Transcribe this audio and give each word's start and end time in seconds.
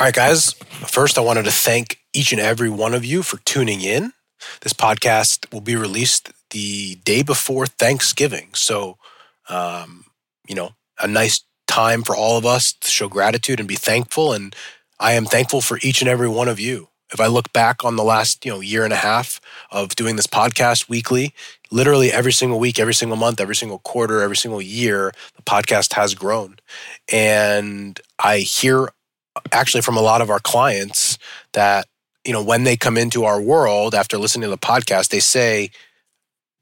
All 0.00 0.06
right, 0.06 0.14
guys. 0.14 0.54
First, 0.54 1.18
I 1.18 1.20
wanted 1.20 1.44
to 1.44 1.50
thank 1.50 1.98
each 2.14 2.32
and 2.32 2.40
every 2.40 2.70
one 2.70 2.94
of 2.94 3.04
you 3.04 3.22
for 3.22 3.36
tuning 3.44 3.82
in. 3.82 4.14
This 4.62 4.72
podcast 4.72 5.52
will 5.52 5.60
be 5.60 5.76
released 5.76 6.32
the 6.52 6.94
day 7.04 7.22
before 7.22 7.66
Thanksgiving. 7.66 8.48
So, 8.54 8.96
um, 9.50 10.06
you 10.48 10.54
know, 10.54 10.70
a 10.98 11.06
nice 11.06 11.44
time 11.68 12.02
for 12.02 12.16
all 12.16 12.38
of 12.38 12.46
us 12.46 12.72
to 12.72 12.88
show 12.88 13.08
gratitude 13.10 13.60
and 13.60 13.68
be 13.68 13.74
thankful. 13.74 14.32
And 14.32 14.56
I 14.98 15.12
am 15.12 15.26
thankful 15.26 15.60
for 15.60 15.78
each 15.82 16.00
and 16.00 16.08
every 16.08 16.28
one 16.30 16.48
of 16.48 16.58
you. 16.58 16.88
If 17.12 17.20
I 17.20 17.26
look 17.26 17.52
back 17.52 17.84
on 17.84 17.96
the 17.96 18.04
last, 18.04 18.46
you 18.46 18.52
know, 18.52 18.60
year 18.60 18.84
and 18.84 18.94
a 18.94 18.96
half 18.96 19.38
of 19.70 19.96
doing 19.96 20.16
this 20.16 20.26
podcast 20.26 20.88
weekly, 20.88 21.34
literally 21.70 22.10
every 22.10 22.32
single 22.32 22.58
week, 22.58 22.78
every 22.78 22.94
single 22.94 23.18
month, 23.18 23.38
every 23.38 23.56
single 23.56 23.80
quarter, 23.80 24.22
every 24.22 24.36
single 24.36 24.62
year, 24.62 25.12
the 25.36 25.42
podcast 25.42 25.92
has 25.92 26.14
grown. 26.14 26.56
And 27.12 28.00
I 28.18 28.38
hear 28.38 28.88
actually 29.52 29.82
from 29.82 29.96
a 29.96 30.02
lot 30.02 30.20
of 30.20 30.30
our 30.30 30.40
clients 30.40 31.18
that 31.52 31.86
you 32.24 32.32
know 32.32 32.42
when 32.42 32.64
they 32.64 32.76
come 32.76 32.96
into 32.96 33.24
our 33.24 33.40
world 33.40 33.94
after 33.94 34.18
listening 34.18 34.42
to 34.42 34.48
the 34.48 34.58
podcast 34.58 35.08
they 35.08 35.20
say 35.20 35.70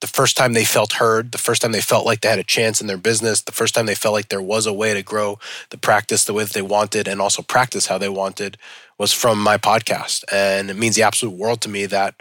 the 0.01 0.07
first 0.07 0.37
time 0.37 0.53
they 0.53 0.65
felt 0.65 0.95
heard 0.95 1.33
the 1.33 1.39
first 1.39 1.63
time 1.63 1.73
they 1.73 1.81
felt 1.81 2.07
like 2.07 2.21
they 2.21 2.29
had 2.29 2.39
a 2.39 2.45
chance 2.45 2.81
in 2.81 2.87
their 2.87 2.99
business 2.99 3.43
the 3.43 3.53
first 3.53 3.75
time 3.75 3.87
they 3.87 3.95
felt 3.95 4.13
like 4.13 4.29
there 4.29 4.43
was 4.43 4.67
a 4.67 4.73
way 4.73 4.95
to 4.95 5.03
grow 5.03 5.39
the 5.71 5.79
practice 5.79 6.25
the 6.25 6.33
way 6.35 6.45
that 6.45 6.53
they 6.53 6.63
wanted 6.63 7.09
and 7.09 7.21
also 7.21 7.43
practice 7.43 7.87
how 7.87 7.99
they 7.99 8.09
wanted 8.09 8.57
was 8.99 9.13
from 9.13 9.41
my 9.43 9.57
podcast. 9.57 10.25
And 10.33 10.71
it 10.71 10.77
means 10.77 10.97
the 10.97 11.03
absolute 11.03 11.37
world 11.37 11.61
to 11.63 11.69
me 11.69 11.87
that 11.87 12.15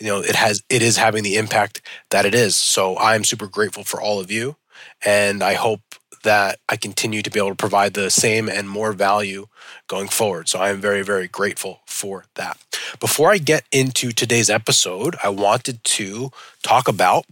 you 0.00 0.06
know 0.06 0.20
it 0.20 0.34
has 0.34 0.62
it 0.68 0.82
is 0.82 0.96
having 0.96 1.22
the 1.22 1.36
impact 1.36 1.82
that 2.10 2.24
it 2.24 2.34
is. 2.34 2.56
So 2.56 2.98
i'm 2.98 3.24
super 3.24 3.46
grateful 3.46 3.84
for 3.84 4.00
all 4.00 4.18
of 4.18 4.30
you. 4.30 4.56
And 5.04 5.42
i 5.42 5.54
hope 5.54 5.80
that 6.22 6.58
I 6.68 6.76
continue 6.76 7.22
to 7.22 7.30
be 7.30 7.38
able 7.38 7.50
to 7.50 7.54
provide 7.54 7.94
the 7.94 8.10
same 8.10 8.48
and 8.48 8.68
more 8.68 8.92
value 8.92 9.46
going 9.86 10.08
forward. 10.08 10.48
So 10.48 10.58
I 10.58 10.70
am 10.70 10.80
very, 10.80 11.02
very 11.02 11.28
grateful 11.28 11.80
for 11.86 12.24
that. 12.34 12.58
Before 13.00 13.30
I 13.30 13.38
get 13.38 13.64
into 13.72 14.12
today's 14.12 14.50
episode, 14.50 15.16
I 15.22 15.28
wanted 15.28 15.82
to 15.84 16.30
talk 16.62 16.88
about 16.88 17.26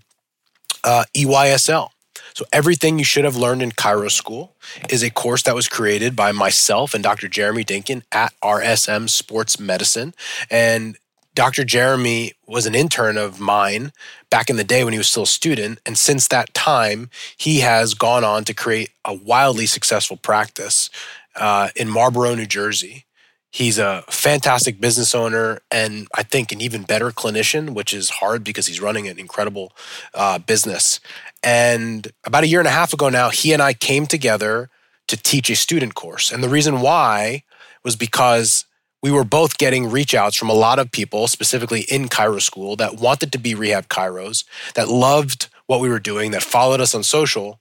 uh, 0.84 1.04
EYSL. 1.14 1.90
So, 2.32 2.44
everything 2.52 2.98
you 2.98 3.04
should 3.04 3.24
have 3.24 3.36
learned 3.36 3.60
in 3.60 3.72
Chiro 3.72 4.10
School 4.10 4.54
is 4.88 5.02
a 5.02 5.10
course 5.10 5.42
that 5.42 5.54
was 5.54 5.68
created 5.68 6.14
by 6.14 6.32
myself 6.32 6.94
and 6.94 7.02
Dr. 7.02 7.28
Jeremy 7.28 7.64
Dinkin 7.64 8.02
at 8.12 8.32
RSM 8.42 9.10
Sports 9.10 9.58
Medicine. 9.58 10.14
And 10.48 10.96
Dr. 11.34 11.64
Jeremy 11.64 12.32
was 12.46 12.66
an 12.66 12.74
intern 12.74 13.16
of 13.16 13.38
mine 13.38 13.92
back 14.30 14.50
in 14.50 14.56
the 14.56 14.64
day 14.64 14.82
when 14.84 14.92
he 14.92 14.98
was 14.98 15.08
still 15.08 15.22
a 15.22 15.28
student. 15.28 15.80
And 15.86 15.96
since 15.96 16.28
that 16.28 16.52
time, 16.54 17.08
he 17.36 17.60
has 17.60 17.94
gone 17.94 18.24
on 18.24 18.44
to 18.44 18.54
create 18.54 18.90
a 19.04 19.14
wildly 19.14 19.66
successful 19.66 20.16
practice 20.16 20.90
uh, 21.36 21.68
in 21.76 21.88
Marlboro, 21.88 22.34
New 22.34 22.46
Jersey. 22.46 23.04
He's 23.52 23.78
a 23.78 24.04
fantastic 24.08 24.80
business 24.80 25.14
owner 25.14 25.60
and 25.72 26.06
I 26.14 26.22
think 26.22 26.52
an 26.52 26.60
even 26.60 26.84
better 26.84 27.10
clinician, 27.10 27.70
which 27.70 27.92
is 27.92 28.10
hard 28.10 28.44
because 28.44 28.66
he's 28.66 28.80
running 28.80 29.08
an 29.08 29.18
incredible 29.18 29.72
uh, 30.14 30.38
business. 30.38 31.00
And 31.42 32.06
about 32.24 32.44
a 32.44 32.48
year 32.48 32.60
and 32.60 32.68
a 32.68 32.72
half 32.72 32.92
ago 32.92 33.08
now, 33.08 33.30
he 33.30 33.52
and 33.52 33.60
I 33.60 33.72
came 33.72 34.06
together 34.06 34.70
to 35.08 35.16
teach 35.16 35.50
a 35.50 35.56
student 35.56 35.94
course. 35.94 36.30
And 36.30 36.44
the 36.44 36.48
reason 36.48 36.80
why 36.80 37.42
was 37.82 37.96
because 37.96 38.64
we 39.02 39.10
were 39.10 39.24
both 39.24 39.58
getting 39.58 39.90
reach 39.90 40.14
outs 40.14 40.36
from 40.36 40.50
a 40.50 40.54
lot 40.54 40.78
of 40.78 40.92
people, 40.92 41.26
specifically 41.26 41.82
in 41.82 42.08
Chiro 42.08 42.40
school, 42.40 42.76
that 42.76 42.96
wanted 42.96 43.32
to 43.32 43.38
be 43.38 43.54
rehab 43.54 43.88
chiros, 43.88 44.44
that 44.74 44.88
loved 44.88 45.48
what 45.66 45.80
we 45.80 45.88
were 45.88 46.00
doing, 46.00 46.32
that 46.32 46.42
followed 46.42 46.80
us 46.80 46.94
on 46.94 47.02
social, 47.02 47.60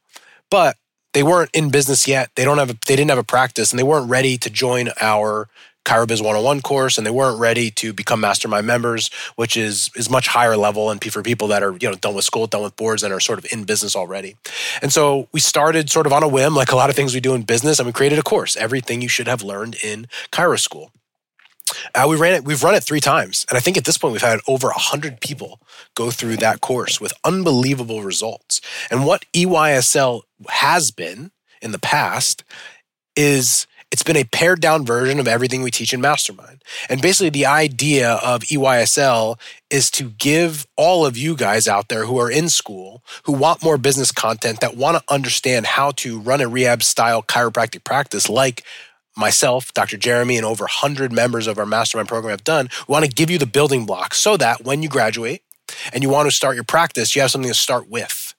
but 0.49 0.75
they 1.13 1.23
weren't 1.23 1.49
in 1.53 1.69
business 1.69 2.07
yet. 2.07 2.29
They 2.35 2.43
don't 2.43 2.57
have 2.57 2.69
a, 2.69 2.77
they 2.85 2.95
didn't 2.95 3.09
have 3.09 3.17
a 3.17 3.23
practice 3.23 3.71
and 3.71 3.79
they 3.79 3.83
weren't 3.83 4.09
ready 4.09 4.37
to 4.37 4.49
join 4.49 4.89
our 5.01 5.47
ChiroBiz 5.85 6.19
101 6.19 6.61
course 6.61 6.97
and 6.97 7.07
they 7.07 7.11
weren't 7.11 7.39
ready 7.39 7.71
to 7.71 7.93
become 7.93 8.21
mastermind 8.21 8.67
members, 8.67 9.09
which 9.35 9.57
is 9.57 9.89
is 9.95 10.09
much 10.09 10.27
higher 10.27 10.55
level 10.55 10.91
and 10.91 11.03
for 11.03 11.23
people 11.23 11.47
that 11.47 11.63
are, 11.63 11.75
you 11.79 11.89
know, 11.89 11.95
done 11.95 12.13
with 12.13 12.25
school, 12.25 12.45
done 12.45 12.61
with 12.61 12.75
boards 12.75 13.01
and 13.01 13.11
are 13.11 13.19
sort 13.19 13.39
of 13.39 13.51
in 13.51 13.63
business 13.63 13.95
already. 13.95 14.35
And 14.81 14.93
so 14.93 15.27
we 15.31 15.39
started 15.39 15.89
sort 15.89 16.05
of 16.05 16.13
on 16.13 16.21
a 16.21 16.27
whim, 16.27 16.53
like 16.53 16.71
a 16.71 16.75
lot 16.75 16.91
of 16.91 16.95
things 16.95 17.15
we 17.15 17.21
do 17.21 17.33
in 17.33 17.41
business, 17.41 17.79
and 17.79 17.87
we 17.87 17.93
created 17.93 18.19
a 18.19 18.23
course, 18.23 18.55
everything 18.55 19.01
you 19.01 19.07
should 19.07 19.27
have 19.27 19.41
learned 19.41 19.77
in 19.83 20.07
Chiro 20.31 20.59
school. 20.59 20.91
Uh, 21.95 22.05
we 22.09 22.15
ran 22.15 22.33
it. 22.33 22.45
We've 22.45 22.63
run 22.63 22.75
it 22.75 22.83
three 22.83 22.99
times, 22.99 23.45
and 23.49 23.57
I 23.57 23.59
think 23.59 23.77
at 23.77 23.85
this 23.85 23.97
point 23.97 24.13
we've 24.13 24.21
had 24.21 24.39
over 24.47 24.69
hundred 24.69 25.21
people 25.21 25.59
go 25.95 26.11
through 26.11 26.37
that 26.37 26.61
course 26.61 26.99
with 27.01 27.13
unbelievable 27.23 28.03
results. 28.03 28.61
And 28.89 29.05
what 29.05 29.25
EYSL 29.33 30.21
has 30.49 30.91
been 30.91 31.31
in 31.61 31.71
the 31.71 31.79
past 31.79 32.43
is 33.15 33.67
it's 33.91 34.03
been 34.03 34.17
a 34.17 34.23
pared 34.23 34.61
down 34.61 34.85
version 34.85 35.19
of 35.19 35.27
everything 35.27 35.63
we 35.63 35.71
teach 35.71 35.93
in 35.93 36.01
Mastermind. 36.01 36.63
And 36.89 37.01
basically, 37.01 37.31
the 37.31 37.47
idea 37.47 38.13
of 38.23 38.41
EYSL 38.41 39.39
is 39.71 39.89
to 39.91 40.11
give 40.11 40.67
all 40.75 41.05
of 41.05 41.17
you 41.17 41.35
guys 41.35 41.67
out 41.67 41.89
there 41.89 42.05
who 42.05 42.19
are 42.19 42.29
in 42.29 42.49
school, 42.49 43.03
who 43.23 43.31
want 43.31 43.63
more 43.63 43.77
business 43.77 44.11
content, 44.11 44.59
that 44.59 44.77
want 44.77 44.97
to 44.97 45.13
understand 45.13 45.65
how 45.65 45.91
to 45.91 46.19
run 46.19 46.39
a 46.39 46.47
rehab 46.47 46.83
style 46.83 47.23
chiropractic 47.23 47.83
practice 47.83 48.29
like 48.29 48.63
myself, 49.19 49.73
Dr. 49.73 49.97
Jeremy, 49.97 50.37
and 50.37 50.45
over 50.45 50.63
100 50.63 51.11
members 51.11 51.47
of 51.47 51.57
our 51.57 51.65
mastermind 51.65 52.07
program 52.07 52.31
have 52.31 52.43
done, 52.43 52.69
we 52.87 52.93
want 52.93 53.05
to 53.05 53.11
give 53.11 53.29
you 53.29 53.37
the 53.37 53.45
building 53.45 53.85
blocks 53.85 54.19
so 54.19 54.37
that 54.37 54.63
when 54.63 54.81
you 54.81 54.89
graduate 54.89 55.43
and 55.93 56.03
you 56.03 56.09
want 56.09 56.29
to 56.29 56.35
start 56.35 56.55
your 56.55 56.63
practice, 56.63 57.15
you 57.15 57.21
have 57.21 57.31
something 57.31 57.51
to 57.51 57.57
start 57.57 57.89
with. 57.89 58.33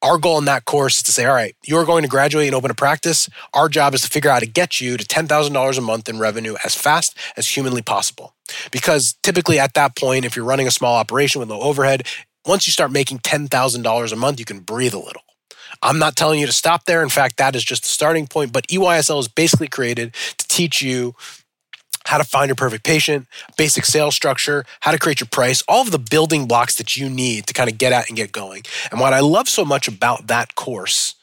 Our 0.00 0.16
goal 0.18 0.38
in 0.38 0.44
that 0.44 0.64
course 0.64 0.98
is 0.98 1.02
to 1.04 1.12
say, 1.12 1.24
all 1.24 1.34
right, 1.34 1.56
you're 1.64 1.84
going 1.84 2.02
to 2.02 2.08
graduate 2.08 2.46
and 2.46 2.54
open 2.54 2.70
a 2.70 2.74
practice. 2.74 3.28
Our 3.52 3.68
job 3.68 3.94
is 3.94 4.02
to 4.02 4.08
figure 4.08 4.30
out 4.30 4.34
how 4.34 4.40
to 4.40 4.46
get 4.46 4.80
you 4.80 4.96
to 4.96 5.04
$10,000 5.04 5.78
a 5.78 5.80
month 5.80 6.08
in 6.08 6.20
revenue 6.20 6.54
as 6.64 6.76
fast 6.76 7.16
as 7.36 7.48
humanly 7.48 7.82
possible. 7.82 8.34
Because 8.70 9.16
typically 9.24 9.58
at 9.58 9.74
that 9.74 9.96
point, 9.96 10.24
if 10.24 10.36
you're 10.36 10.44
running 10.44 10.68
a 10.68 10.70
small 10.70 10.94
operation 10.94 11.40
with 11.40 11.50
low 11.50 11.60
overhead, 11.60 12.06
once 12.46 12.66
you 12.66 12.72
start 12.72 12.92
making 12.92 13.18
$10,000 13.18 14.12
a 14.12 14.16
month, 14.16 14.38
you 14.38 14.44
can 14.44 14.60
breathe 14.60 14.94
a 14.94 14.98
little. 14.98 15.22
I'm 15.82 15.98
not 15.98 16.16
telling 16.16 16.40
you 16.40 16.46
to 16.46 16.52
stop 16.52 16.84
there. 16.84 17.02
In 17.02 17.08
fact, 17.08 17.36
that 17.36 17.54
is 17.54 17.64
just 17.64 17.82
the 17.82 17.88
starting 17.88 18.26
point. 18.26 18.52
But 18.52 18.66
EYSL 18.68 19.20
is 19.20 19.28
basically 19.28 19.68
created 19.68 20.14
to 20.38 20.48
teach 20.48 20.82
you 20.82 21.14
how 22.06 22.16
to 22.16 22.24
find 22.24 22.48
your 22.48 22.56
perfect 22.56 22.84
patient, 22.84 23.26
basic 23.56 23.84
sales 23.84 24.14
structure, 24.14 24.64
how 24.80 24.92
to 24.92 24.98
create 24.98 25.20
your 25.20 25.28
price, 25.28 25.62
all 25.68 25.82
of 25.82 25.90
the 25.90 25.98
building 25.98 26.46
blocks 26.46 26.76
that 26.76 26.96
you 26.96 27.10
need 27.10 27.46
to 27.46 27.52
kind 27.52 27.70
of 27.70 27.76
get 27.76 27.92
at 27.92 28.08
and 28.08 28.16
get 28.16 28.32
going. 28.32 28.62
And 28.90 28.98
what 28.98 29.12
I 29.12 29.20
love 29.20 29.48
so 29.48 29.64
much 29.64 29.88
about 29.88 30.26
that 30.28 30.54
course 30.54 31.14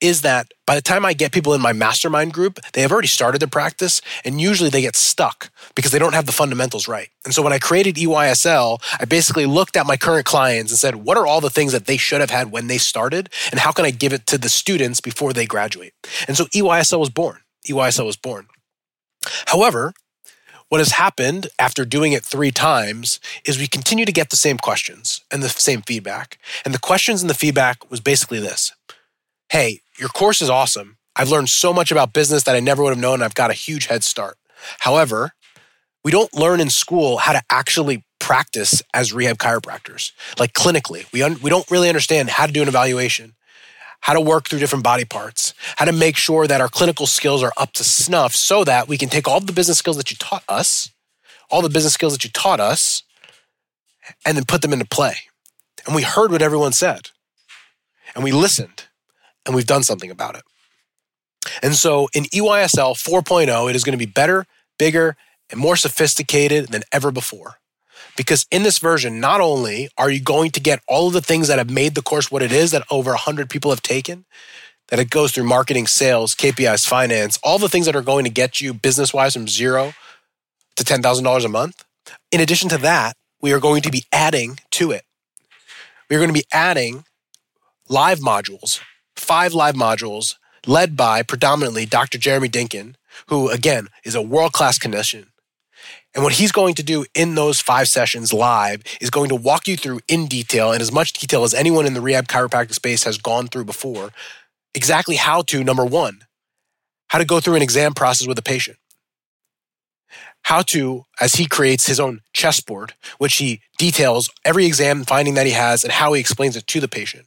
is 0.00 0.22
that 0.22 0.52
by 0.66 0.74
the 0.74 0.82
time 0.82 1.04
I 1.04 1.12
get 1.12 1.32
people 1.32 1.54
in 1.54 1.60
my 1.60 1.72
mastermind 1.72 2.32
group, 2.32 2.58
they 2.72 2.82
have 2.82 2.92
already 2.92 3.08
started 3.08 3.40
their 3.40 3.48
practice 3.48 4.00
and 4.24 4.40
usually 4.40 4.70
they 4.70 4.80
get 4.80 4.96
stuck 4.96 5.50
because 5.74 5.92
they 5.92 5.98
don't 5.98 6.14
have 6.14 6.26
the 6.26 6.32
fundamentals 6.32 6.88
right. 6.88 7.08
And 7.24 7.34
so 7.34 7.42
when 7.42 7.52
I 7.52 7.58
created 7.58 7.96
EYSL, 7.96 8.82
I 9.00 9.04
basically 9.04 9.46
looked 9.46 9.76
at 9.76 9.86
my 9.86 9.96
current 9.96 10.26
clients 10.26 10.72
and 10.72 10.78
said, 10.78 10.96
what 10.96 11.16
are 11.16 11.26
all 11.26 11.40
the 11.40 11.50
things 11.50 11.72
that 11.72 11.86
they 11.86 11.96
should 11.96 12.20
have 12.20 12.30
had 12.30 12.52
when 12.52 12.68
they 12.68 12.78
started? 12.78 13.28
And 13.50 13.60
how 13.60 13.72
can 13.72 13.84
I 13.84 13.90
give 13.90 14.12
it 14.12 14.26
to 14.28 14.38
the 14.38 14.48
students 14.48 15.00
before 15.00 15.32
they 15.32 15.46
graduate? 15.46 15.92
And 16.26 16.36
so 16.36 16.44
EYSL 16.46 16.98
was 17.00 17.10
born. 17.10 17.40
EYSL 17.68 18.06
was 18.06 18.16
born. 18.16 18.48
However, 19.46 19.94
what 20.72 20.80
has 20.80 20.92
happened 20.92 21.48
after 21.58 21.84
doing 21.84 22.12
it 22.12 22.24
three 22.24 22.50
times 22.50 23.20
is 23.44 23.58
we 23.58 23.66
continue 23.66 24.06
to 24.06 24.10
get 24.10 24.30
the 24.30 24.36
same 24.36 24.56
questions 24.56 25.20
and 25.30 25.42
the 25.42 25.50
same 25.50 25.82
feedback. 25.82 26.38
And 26.64 26.72
the 26.72 26.78
questions 26.78 27.20
and 27.20 27.28
the 27.28 27.34
feedback 27.34 27.90
was 27.90 28.00
basically 28.00 28.40
this 28.40 28.72
hey, 29.52 29.82
your 29.98 30.08
course 30.08 30.40
is 30.40 30.48
awesome. 30.48 30.96
I've 31.14 31.28
learned 31.28 31.50
so 31.50 31.74
much 31.74 31.92
about 31.92 32.14
business 32.14 32.44
that 32.44 32.56
I 32.56 32.60
never 32.60 32.82
would 32.82 32.88
have 32.88 32.98
known. 32.98 33.20
I've 33.20 33.34
got 33.34 33.50
a 33.50 33.52
huge 33.52 33.84
head 33.84 34.02
start. 34.02 34.38
However, 34.78 35.32
we 36.02 36.10
don't 36.10 36.32
learn 36.32 36.58
in 36.58 36.70
school 36.70 37.18
how 37.18 37.34
to 37.34 37.42
actually 37.50 38.02
practice 38.18 38.82
as 38.94 39.12
rehab 39.12 39.36
chiropractors, 39.36 40.12
like 40.38 40.54
clinically. 40.54 41.04
We, 41.12 41.22
un- 41.22 41.36
we 41.42 41.50
don't 41.50 41.70
really 41.70 41.90
understand 41.90 42.30
how 42.30 42.46
to 42.46 42.52
do 42.52 42.62
an 42.62 42.68
evaluation, 42.68 43.34
how 44.00 44.14
to 44.14 44.22
work 44.22 44.48
through 44.48 44.60
different 44.60 44.84
body 44.84 45.04
parts, 45.04 45.52
how 45.76 45.84
to 45.84 45.92
make 45.92 46.16
sure 46.16 46.46
that 46.46 46.62
our 46.62 46.68
clinical 46.68 47.06
skills 47.06 47.42
are 47.42 47.52
up 47.58 47.72
to 47.74 47.84
snuff 47.84 48.34
so 48.34 48.64
that 48.64 48.88
we 48.88 48.96
can 48.96 49.10
take 49.10 49.28
all 49.28 49.38
the 49.38 49.52
business 49.52 49.76
skills 49.76 49.98
that 49.98 50.10
you 50.10 50.16
taught 50.16 50.44
us, 50.48 50.90
all 51.50 51.60
the 51.60 51.68
business 51.68 51.92
skills 51.92 52.14
that 52.14 52.24
you 52.24 52.30
taught 52.30 52.58
us, 52.58 53.02
and 54.24 54.34
then 54.34 54.46
put 54.46 54.62
them 54.62 54.72
into 54.72 54.86
play. 54.86 55.16
And 55.84 55.94
we 55.94 56.04
heard 56.04 56.30
what 56.30 56.40
everyone 56.40 56.72
said, 56.72 57.10
and 58.14 58.24
we 58.24 58.32
listened 58.32 58.86
and 59.46 59.54
we've 59.54 59.66
done 59.66 59.82
something 59.82 60.10
about 60.10 60.36
it. 60.36 60.42
And 61.62 61.74
so 61.74 62.08
in 62.14 62.24
EYSL 62.24 62.94
4.0, 62.94 63.70
it 63.70 63.76
is 63.76 63.84
going 63.84 63.98
to 63.98 64.06
be 64.06 64.10
better, 64.10 64.46
bigger, 64.78 65.16
and 65.50 65.60
more 65.60 65.76
sophisticated 65.76 66.68
than 66.68 66.82
ever 66.92 67.10
before. 67.10 67.56
Because 68.16 68.46
in 68.50 68.62
this 68.62 68.78
version, 68.78 69.20
not 69.20 69.40
only 69.40 69.88
are 69.96 70.10
you 70.10 70.20
going 70.20 70.50
to 70.52 70.60
get 70.60 70.82
all 70.86 71.08
of 71.08 71.12
the 71.12 71.20
things 71.20 71.48
that 71.48 71.58
have 71.58 71.70
made 71.70 71.94
the 71.94 72.02
course 72.02 72.30
what 72.30 72.42
it 72.42 72.52
is 72.52 72.70
that 72.70 72.86
over 72.90 73.10
100 73.10 73.48
people 73.48 73.70
have 73.70 73.82
taken, 73.82 74.24
that 74.88 74.98
it 74.98 75.10
goes 75.10 75.32
through 75.32 75.44
marketing, 75.44 75.86
sales, 75.86 76.34
KPIs, 76.34 76.86
finance, 76.86 77.38
all 77.42 77.58
the 77.58 77.68
things 77.68 77.86
that 77.86 77.96
are 77.96 78.02
going 78.02 78.24
to 78.24 78.30
get 78.30 78.60
you 78.60 78.74
business 78.74 79.14
wise 79.14 79.32
from 79.32 79.48
zero 79.48 79.94
to 80.76 80.84
$10,000 80.84 81.44
a 81.44 81.48
month. 81.48 81.84
In 82.30 82.40
addition 82.40 82.68
to 82.70 82.78
that, 82.78 83.16
we 83.40 83.52
are 83.52 83.60
going 83.60 83.82
to 83.82 83.90
be 83.90 84.04
adding 84.12 84.58
to 84.72 84.90
it. 84.90 85.04
We're 86.10 86.18
going 86.18 86.28
to 86.28 86.34
be 86.34 86.46
adding 86.52 87.04
live 87.88 88.18
modules 88.20 88.80
five 89.22 89.54
live 89.54 89.74
modules 89.74 90.36
led 90.66 90.96
by 90.96 91.22
predominantly 91.22 91.86
Dr. 91.86 92.18
Jeremy 92.18 92.48
Dinkin, 92.48 92.96
who 93.28 93.48
again 93.48 93.88
is 94.04 94.14
a 94.14 94.22
world 94.22 94.52
class 94.52 94.78
clinician. 94.78 95.26
And 96.14 96.22
what 96.22 96.34
he's 96.34 96.52
going 96.52 96.74
to 96.74 96.82
do 96.82 97.06
in 97.14 97.34
those 97.34 97.60
five 97.60 97.88
sessions 97.88 98.32
live 98.32 98.82
is 99.00 99.10
going 99.10 99.30
to 99.30 99.34
walk 99.34 99.66
you 99.66 99.76
through 99.76 100.00
in 100.08 100.26
detail, 100.26 100.72
in 100.72 100.82
as 100.82 100.92
much 100.92 101.14
detail 101.14 101.44
as 101.44 101.54
anyone 101.54 101.86
in 101.86 101.94
the 101.94 102.00
rehab 102.00 102.28
chiropractic 102.28 102.74
space 102.74 103.04
has 103.04 103.16
gone 103.16 103.48
through 103.48 103.64
before, 103.64 104.10
exactly 104.74 105.16
how 105.16 105.40
to, 105.42 105.64
number 105.64 105.84
one, 105.84 106.22
how 107.08 107.18
to 107.18 107.24
go 107.24 107.40
through 107.40 107.54
an 107.54 107.62
exam 107.62 107.94
process 107.94 108.26
with 108.26 108.38
a 108.38 108.42
patient. 108.42 108.76
How 110.42 110.62
to, 110.62 111.04
as 111.20 111.34
he 111.34 111.46
creates 111.46 111.86
his 111.86 112.00
own 112.00 112.20
chessboard, 112.32 112.94
which 113.18 113.36
he 113.36 113.60
details 113.78 114.28
every 114.44 114.66
exam 114.66 115.04
finding 115.04 115.34
that 115.34 115.46
he 115.46 115.52
has 115.52 115.84
and 115.84 115.92
how 115.92 116.12
he 116.12 116.20
explains 116.20 116.56
it 116.56 116.66
to 116.66 116.80
the 116.80 116.88
patient 116.88 117.26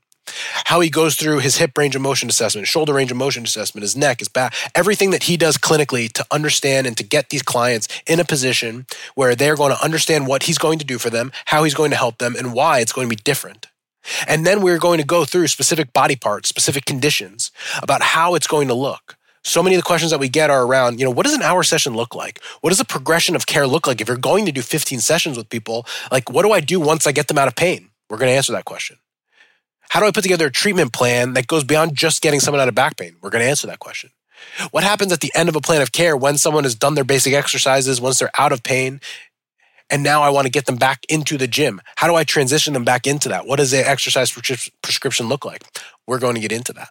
how 0.66 0.80
he 0.80 0.89
goes 0.89 1.16
through 1.16 1.39
his 1.39 1.57
hip 1.57 1.77
range 1.77 1.95
of 1.95 2.01
motion 2.01 2.30
assessment, 2.30 2.68
shoulder 2.68 2.94
range 2.94 3.12
of 3.12 3.18
motion 3.18 3.44
assessment, 3.44 3.83
his 3.83 3.95
neck, 3.95 4.19
his 4.19 4.27
back, 4.27 4.54
everything 4.74 5.12
that 5.12 5.24
he 5.24 5.38
does 5.38 5.57
clinically 5.57 6.12
to 6.13 6.25
understand 6.31 6.88
and 6.88 6.98
to 6.98 7.04
get 7.04 7.30
these 7.30 7.44
clients 7.44 7.88
in 8.07 8.19
a 8.19 8.25
position 8.25 8.86
where 9.16 9.36
they're 9.36 9.56
going 9.56 9.75
to 9.75 9.83
understand 9.83 10.27
what 10.27 10.44
he's 10.44 10.57
going 10.57 10.80
to 10.80 10.86
do 10.86 10.98
for 10.98 11.10
them, 11.10 11.31
how 11.45 11.63
he's 11.63 11.74
going 11.74 11.92
to 11.92 11.98
help 11.98 12.18
them, 12.18 12.36
and 12.36 12.54
why 12.54 12.80
it's 12.80 12.94
going 12.94 13.07
to 13.10 13.16
be 13.16 13.22
different. 13.24 13.68
And 14.27 14.45
then 14.45 14.62
we're 14.62 14.80
going 14.80 15.00
to 15.00 15.06
go 15.06 15.25
through 15.25 15.48
specific 15.48 15.94
body 15.94 16.16
parts, 16.16 16.50
specific 16.50 16.86
conditions 16.86 17.51
about 17.81 18.01
how 18.01 18.36
it's 18.36 18.48
going 18.48 18.68
to 18.68 18.74
look. 18.74 19.18
So 19.44 19.62
many 19.62 19.75
of 19.75 19.80
the 19.80 19.86
questions 19.86 20.12
that 20.12 20.19
we 20.19 20.27
get 20.27 20.50
are 20.50 20.66
around, 20.66 21.00
you 21.00 21.06
know, 21.06 21.12
what 21.12 21.25
does 21.25 21.36
an 21.36 21.44
hour 21.44 21.62
session 21.62 21.94
look 21.94 22.16
like? 22.16 22.42
What 22.62 22.72
does 22.72 22.80
a 22.80 22.86
progression 22.86 23.36
of 23.36 23.45
care 23.45 23.68
look 23.68 23.86
like? 23.86 24.01
If 24.01 24.07
you're 24.07 24.18
going 24.18 24.45
to 24.48 24.51
do 24.51 24.63
15 24.63 25.00
sessions 25.01 25.38
with 25.38 25.50
people, 25.50 25.86
like, 26.12 26.31
what 26.31 26.44
do 26.44 26.51
I 26.51 26.62
do 26.62 26.80
once 26.80 27.06
I 27.06 27.12
get 27.12 27.27
them 27.27 27.38
out 27.38 27.48
of 27.48 27.56
pain? 27.56 27.89
We're 28.10 28.18
going 28.18 28.31
to 28.31 28.36
answer 28.36 28.54
that 28.54 28.66
question. 28.66 28.98
How 29.90 30.00
do 30.00 30.08
I 30.08 30.12
put 30.12 30.24
together 30.24 30.48
a 30.48 30.52
treatment 30.52 30.94
plan 30.94 31.34
that 31.34 31.48
goes 31.48 31.64
beyond 31.64 31.96
just 31.96 32.22
getting 32.22 32.40
someone 32.40 32.62
out 32.62 32.68
of 32.68 32.76
back 32.76 32.98
pain? 32.98 33.16
We're 33.22 33.30
going 33.30 33.44
to 33.44 33.50
answer 33.50 33.68
that 33.68 33.80
question. 33.80 34.12
What 34.72 34.84
happens 34.84 35.12
at 35.12 35.22
the 35.22 35.32
end 35.36 35.50
of 35.50 35.56
a 35.56 35.62
plan 35.62 35.82
of 35.82 35.92
care 35.92 36.16
when 36.16 36.38
someone 36.38 36.64
has 36.64 36.76
done 36.76 36.96
their 36.96 37.04
basic 37.04 37.34
exercises, 37.34 38.02
once 38.02 38.20
they're 38.20 38.32
out 38.38 38.52
of 38.52 38.64
pain, 38.64 39.00
and 39.90 40.04
now 40.04 40.22
I 40.22 40.30
want 40.30 40.46
to 40.46 40.52
get 40.52 40.66
them 40.66 40.76
back 40.78 41.06
into 41.10 41.38
the 41.38 41.48
gym? 41.48 41.82
How 41.96 42.08
do 42.08 42.16
I 42.16 42.24
transition 42.24 42.74
them 42.74 42.84
back 42.84 43.08
into 43.08 43.30
that? 43.30 43.48
What 43.48 43.58
does 43.58 43.72
the 43.72 43.88
exercise 43.88 44.32
prescription 44.82 45.28
look 45.28 45.46
like? 45.46 45.64
We're 46.08 46.20
going 46.20 46.36
to 46.36 46.42
get 46.42 46.52
into 46.52 46.74
that. 46.74 46.90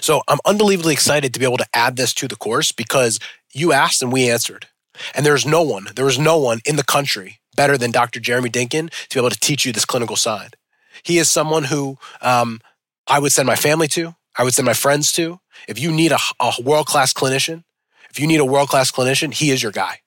So 0.00 0.22
I'm 0.28 0.38
unbelievably 0.44 0.92
excited 0.92 1.32
to 1.34 1.40
be 1.40 1.46
able 1.46 1.56
to 1.58 1.66
add 1.74 1.96
this 1.96 2.12
to 2.14 2.28
the 2.28 2.36
course 2.36 2.72
because 2.72 3.18
you 3.52 3.72
asked 3.72 4.02
and 4.02 4.12
we 4.12 4.30
answered. 4.30 4.66
And 5.14 5.24
there's 5.24 5.46
no 5.46 5.62
one, 5.62 5.88
there 5.94 6.08
is 6.08 6.18
no 6.18 6.38
one 6.38 6.60
in 6.64 6.76
the 6.76 6.84
country 6.84 7.40
better 7.56 7.76
than 7.78 7.90
Dr. 7.90 8.20
Jeremy 8.20 8.50
Dinkin 8.50 8.90
to 8.90 9.16
be 9.16 9.20
able 9.20 9.30
to 9.30 9.40
teach 9.40 9.64
you 9.64 9.72
this 9.72 9.84
clinical 9.84 10.16
side. 10.16 10.56
He 11.02 11.18
is 11.18 11.30
someone 11.30 11.64
who 11.64 11.98
um, 12.20 12.60
I 13.06 13.18
would 13.18 13.32
send 13.32 13.46
my 13.46 13.56
family 13.56 13.88
to. 13.88 14.14
I 14.36 14.44
would 14.44 14.54
send 14.54 14.66
my 14.66 14.74
friends 14.74 15.12
to. 15.12 15.40
If 15.68 15.78
you 15.78 15.92
need 15.92 16.12
a, 16.12 16.18
a 16.40 16.52
world 16.62 16.86
class 16.86 17.12
clinician, 17.12 17.64
if 18.10 18.18
you 18.18 18.26
need 18.26 18.40
a 18.40 18.44
world 18.44 18.68
class 18.68 18.90
clinician, 18.90 19.32
he 19.32 19.50
is 19.50 19.62
your 19.62 19.72
guy. 19.72 20.00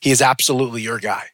He 0.00 0.10
is 0.10 0.20
absolutely 0.20 0.82
your 0.82 0.98
guy. 0.98 1.28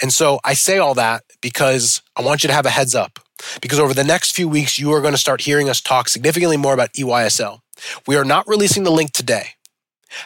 And 0.00 0.12
so 0.12 0.40
I 0.44 0.54
say 0.54 0.78
all 0.78 0.94
that 0.94 1.24
because 1.40 2.02
I 2.16 2.22
want 2.22 2.42
you 2.42 2.48
to 2.48 2.54
have 2.54 2.66
a 2.66 2.70
heads 2.70 2.94
up. 2.94 3.18
Because 3.60 3.78
over 3.78 3.94
the 3.94 4.04
next 4.04 4.34
few 4.34 4.48
weeks, 4.48 4.78
you 4.78 4.92
are 4.92 5.00
going 5.00 5.14
to 5.14 5.18
start 5.18 5.42
hearing 5.42 5.68
us 5.68 5.80
talk 5.80 6.08
significantly 6.08 6.56
more 6.56 6.74
about 6.74 6.92
EYSL. 6.94 7.60
We 8.06 8.16
are 8.16 8.24
not 8.24 8.48
releasing 8.48 8.82
the 8.82 8.90
link 8.90 9.12
today. 9.12 9.50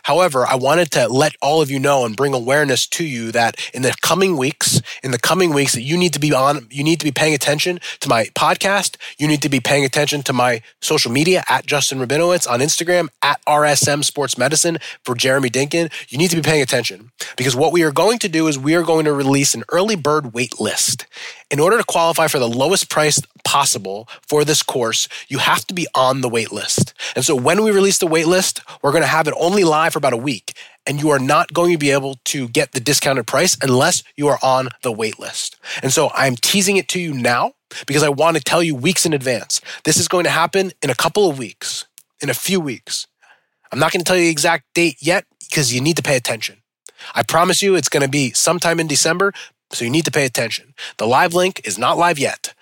However, 0.05 0.47
I 0.47 0.55
wanted 0.55 0.91
to 0.93 1.09
let 1.09 1.35
all 1.41 1.63
of 1.63 1.71
you 1.71 1.79
know 1.79 2.05
and 2.05 2.17
bring 2.17 2.35
awareness 2.35 2.87
to 2.89 3.05
you 3.05 3.33
that 3.33 3.57
in 3.75 3.83
the 3.83 3.95
coming 4.03 4.37
weeks, 4.37 4.81
in 5.03 5.11
the 5.11 5.19
coming 5.19 5.53
weeks 5.53 5.73
that 5.73 5.83
you 5.83 5.97
need 5.97 6.13
to 6.13 6.21
be 6.21 6.33
on, 6.33 6.67
you 6.71 6.85
need 6.85 7.01
to 7.01 7.05
be 7.05 7.13
paying 7.13 7.35
attention 7.35 7.81
to 8.01 8.09
my 8.09 8.27
podcast. 8.35 8.97
You 9.19 9.29
need 9.29 9.43
to 9.43 9.49
be 9.49 9.61
paying 9.61 9.85
attention 9.85 10.23
to 10.23 10.33
my 10.33 10.63
social 10.81 11.13
media 11.13 11.45
at 11.49 11.67
Justin 11.67 11.99
Rabinowitz 11.99 12.49
on 12.51 12.61
Instagram, 12.61 13.09
at 13.23 13.41
RSM 13.47 14.05
Sports 14.05 14.39
Medicine 14.39 14.79
for 15.05 15.15
Jeremy 15.15 15.51
Dinkin. 15.51 15.93
You 16.09 16.19
need 16.19 16.31
to 16.31 16.37
be 16.37 16.43
paying 16.43 16.63
attention 16.63 17.11
because 17.37 17.57
what 17.57 17.73
we 17.73 17.83
are 17.83 17.93
going 17.93 18.19
to 18.21 18.29
do 18.29 18.49
is 18.49 18.59
we 18.59 18.75
are 18.75 18.83
going 18.83 19.05
to 19.05 19.13
release 19.13 19.55
an 19.55 19.65
early 19.71 19.97
bird 19.97 20.33
wait 20.35 20.61
list. 20.61 21.07
In 21.53 21.61
order 21.61 21.77
to 21.77 21.85
qualify 21.85 22.29
for 22.29 22.39
the 22.39 22.49
lowest 22.49 22.89
price 22.89 23.21
possible 23.45 24.09
for 24.27 24.43
this 24.43 24.63
course, 24.63 25.07
you 25.29 25.37
have 25.37 25.67
to 25.67 25.75
be 25.75 25.87
on 25.95 26.23
the 26.23 26.29
wait 26.29 26.51
list. 26.51 26.95
And 27.15 27.23
so 27.27 27.37
when 27.37 27.63
we 27.63 27.71
release 27.71 27.99
the 27.99 28.07
wait 28.07 28.27
list, 28.27 28.63
we're 28.81 28.91
going 28.91 29.03
to 29.03 29.07
have 29.07 29.29
it 29.29 29.35
only 29.37 29.63
live 29.63 29.93
for 29.93 29.99
about 29.99 30.15
a 30.15 30.17
week. 30.17 30.55
And 30.87 30.99
you 30.99 31.11
are 31.11 31.19
not 31.19 31.53
going 31.53 31.73
to 31.73 31.79
be 31.79 31.91
able 31.91 32.19
to 32.25 32.49
get 32.49 32.73
the 32.73 32.81
discounted 32.81 33.27
price 33.27 33.59
unless 33.61 34.03
you 34.17 34.29
are 34.29 34.39
on 34.43 34.71
the 34.83 34.91
wait 34.91 35.21
list. 35.21 35.57
And 35.83 35.93
so 35.93 36.11
I'm 36.15 36.37
teasing 36.37 36.79
it 36.79 36.89
to 36.89 36.99
you 36.99 37.13
now 37.13 37.53
because 37.87 38.03
I 38.03 38.09
want 38.09 38.39
to 38.39 38.43
tell 38.43 38.63
you 38.63 38.75
weeks 38.75 39.05
in 39.05 39.13
advance. 39.13 39.61
This 39.85 39.99
is 39.99 40.09
going 40.09 40.25
to 40.25 40.31
happen 40.31 40.73
in 40.83 40.89
a 40.89 40.95
couple 40.95 41.29
of 41.29 41.37
weeks, 41.37 41.85
in 42.23 42.31
a 42.31 42.35
few 42.35 42.61
weeks. 42.61 43.07
I'm 43.71 43.79
not 43.79 43.93
going 43.93 44.01
to 44.01 44.07
tell 44.07 44.17
you 44.17 44.25
the 44.25 44.31
exact 44.31 44.73
date 44.73 44.97
yet 45.01 45.27
because 45.51 45.75
you 45.75 45.83
need 45.83 45.97
to 45.99 46.03
pay 46.03 46.17
attention. 46.17 46.63
I 47.15 47.23
promise 47.23 47.63
you 47.63 47.75
it's 47.75 47.89
going 47.89 48.03
to 48.03 48.09
be 48.09 48.33
sometime 48.33 48.81
in 48.81 48.87
December, 48.87 49.33
so 49.73 49.85
you 49.85 49.91
need 49.91 50.05
to 50.05 50.11
pay 50.11 50.25
attention. 50.25 50.75
The 50.99 51.07
live 51.07 51.35
link 51.35 51.61
is 51.65 51.79
not 51.79 51.99
live 51.99 52.19
yet. 52.19 52.55